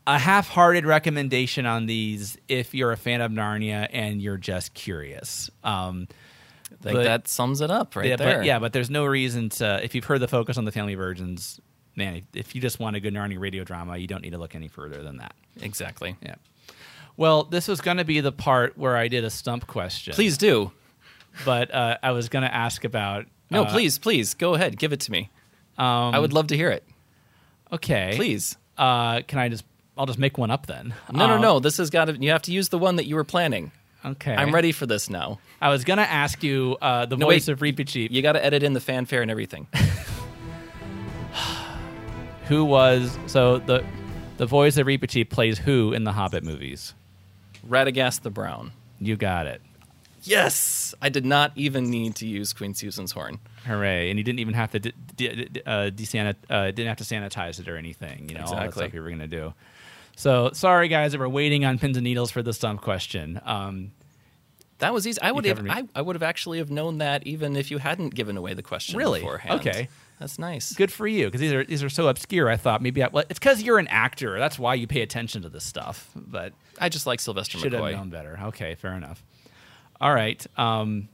[0.07, 5.49] a half-hearted recommendation on these if you're a fan of Narnia and you're just curious.
[5.63, 6.07] Um,
[6.81, 8.37] I think that sums it up right yeah, there.
[8.37, 9.83] But, yeah, but there's no reason to.
[9.83, 11.59] If you've heard the focus on the family virgins,
[11.95, 14.55] man, if you just want a good Narnia radio drama, you don't need to look
[14.55, 15.33] any further than that.
[15.61, 16.15] Exactly.
[16.21, 16.35] Yeah.
[17.17, 20.13] Well, this was going to be the part where I did a stump question.
[20.13, 20.71] Please do.
[21.45, 23.25] But uh, I was going to ask about.
[23.49, 25.29] No, uh, please, please go ahead, give it to me.
[25.77, 26.83] Um, I would love to hear it.
[27.71, 28.13] Okay.
[28.15, 28.57] Please.
[28.77, 29.65] Uh, can I just?
[29.97, 30.93] I'll just make one up then.
[31.11, 31.59] No, no, Um, no.
[31.59, 32.13] This has got to.
[32.13, 33.71] You have to use the one that you were planning.
[34.05, 34.33] Okay.
[34.35, 35.39] I'm ready for this now.
[35.61, 37.53] I was going to ask you uh, the No, voice wait.
[37.53, 38.11] of Reepicheep.
[38.11, 39.67] You got to edit in the fanfare and everything.
[42.47, 43.83] Who was so the
[44.37, 46.93] the voice of Reepicheep plays who in the Hobbit movies?
[47.67, 48.71] Radagast the Brown.
[48.99, 49.61] You got it.
[50.23, 53.39] Yes, I did not even need to use Queen Susan's horn.
[53.65, 54.09] Hooray!
[54.09, 54.91] And you didn't even have to de-
[55.65, 58.29] uh, desanit- uh, didn't have to sanitize it or anything.
[58.29, 58.83] You know all that Exactly.
[58.85, 59.53] stuff you were going to do.
[60.17, 63.39] So sorry, guys, that we're waiting on pins and needles for the stump question.
[63.45, 63.91] Um,
[64.79, 65.21] That was easy.
[65.21, 65.65] I would have.
[65.69, 68.63] I, I would have actually have known that even if you hadn't given away the
[68.63, 68.97] question.
[68.97, 69.19] Really?
[69.19, 69.59] Beforehand.
[69.59, 69.89] Okay.
[70.19, 70.73] That's nice.
[70.73, 72.49] Good for you, because these are these are so obscure.
[72.49, 74.39] I thought maybe I, well, it's because you're an actor.
[74.39, 76.09] That's why you pay attention to this stuff.
[76.15, 77.91] But I just like Sylvester should have McCoy.
[77.91, 78.39] known better.
[78.45, 79.23] Okay, fair enough.
[80.01, 81.09] All right, um,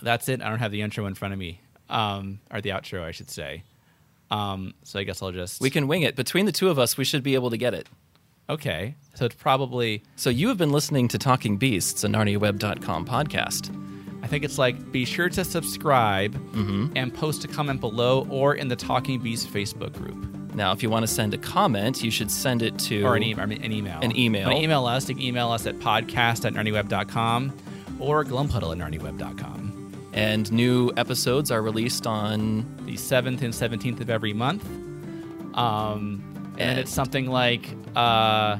[0.00, 0.40] that's it.
[0.40, 1.60] I don't have the intro in front of me,
[1.90, 3.64] um, or the outro, I should say.
[4.30, 6.16] Um, so I guess I'll just We can wing it.
[6.16, 7.88] Between the two of us, we should be able to get it.
[8.50, 8.94] Okay.
[9.14, 10.02] So it's probably.
[10.16, 13.74] So you have been listening to Talking Beasts, a NarniaWeb.com podcast.
[14.22, 16.96] I think it's like be sure to subscribe Mm-hmm.
[16.96, 20.16] and post a comment below or in the Talking Beast Facebook group.
[20.54, 23.22] Now, if you want to send a comment, you should send it to or an,
[23.24, 23.98] e- I mean, an email.
[24.02, 24.50] An email.
[24.52, 27.52] Email us, you can email us at podcast at narniaweb.com
[27.98, 29.73] or glumpuddle at narniaweb.com.
[30.14, 34.64] And new episodes are released on the 7th and 17th of every month.
[35.56, 38.58] Um, and, And- it's something like, uh,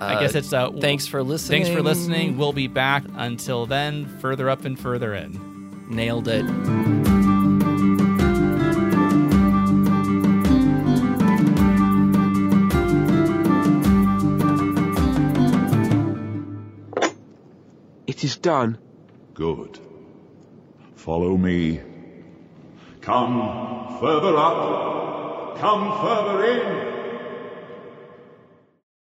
[0.00, 1.64] I guess it's uh, thanks for listening.
[1.64, 2.38] Thanks for listening.
[2.38, 3.04] We'll be back.
[3.16, 5.86] Until then, further up and further in.
[5.90, 6.44] Nailed it.
[18.06, 18.78] It is done.
[19.34, 19.78] Good.
[20.98, 21.80] Follow me.
[23.00, 25.56] Come further up.
[25.56, 26.97] Come further in.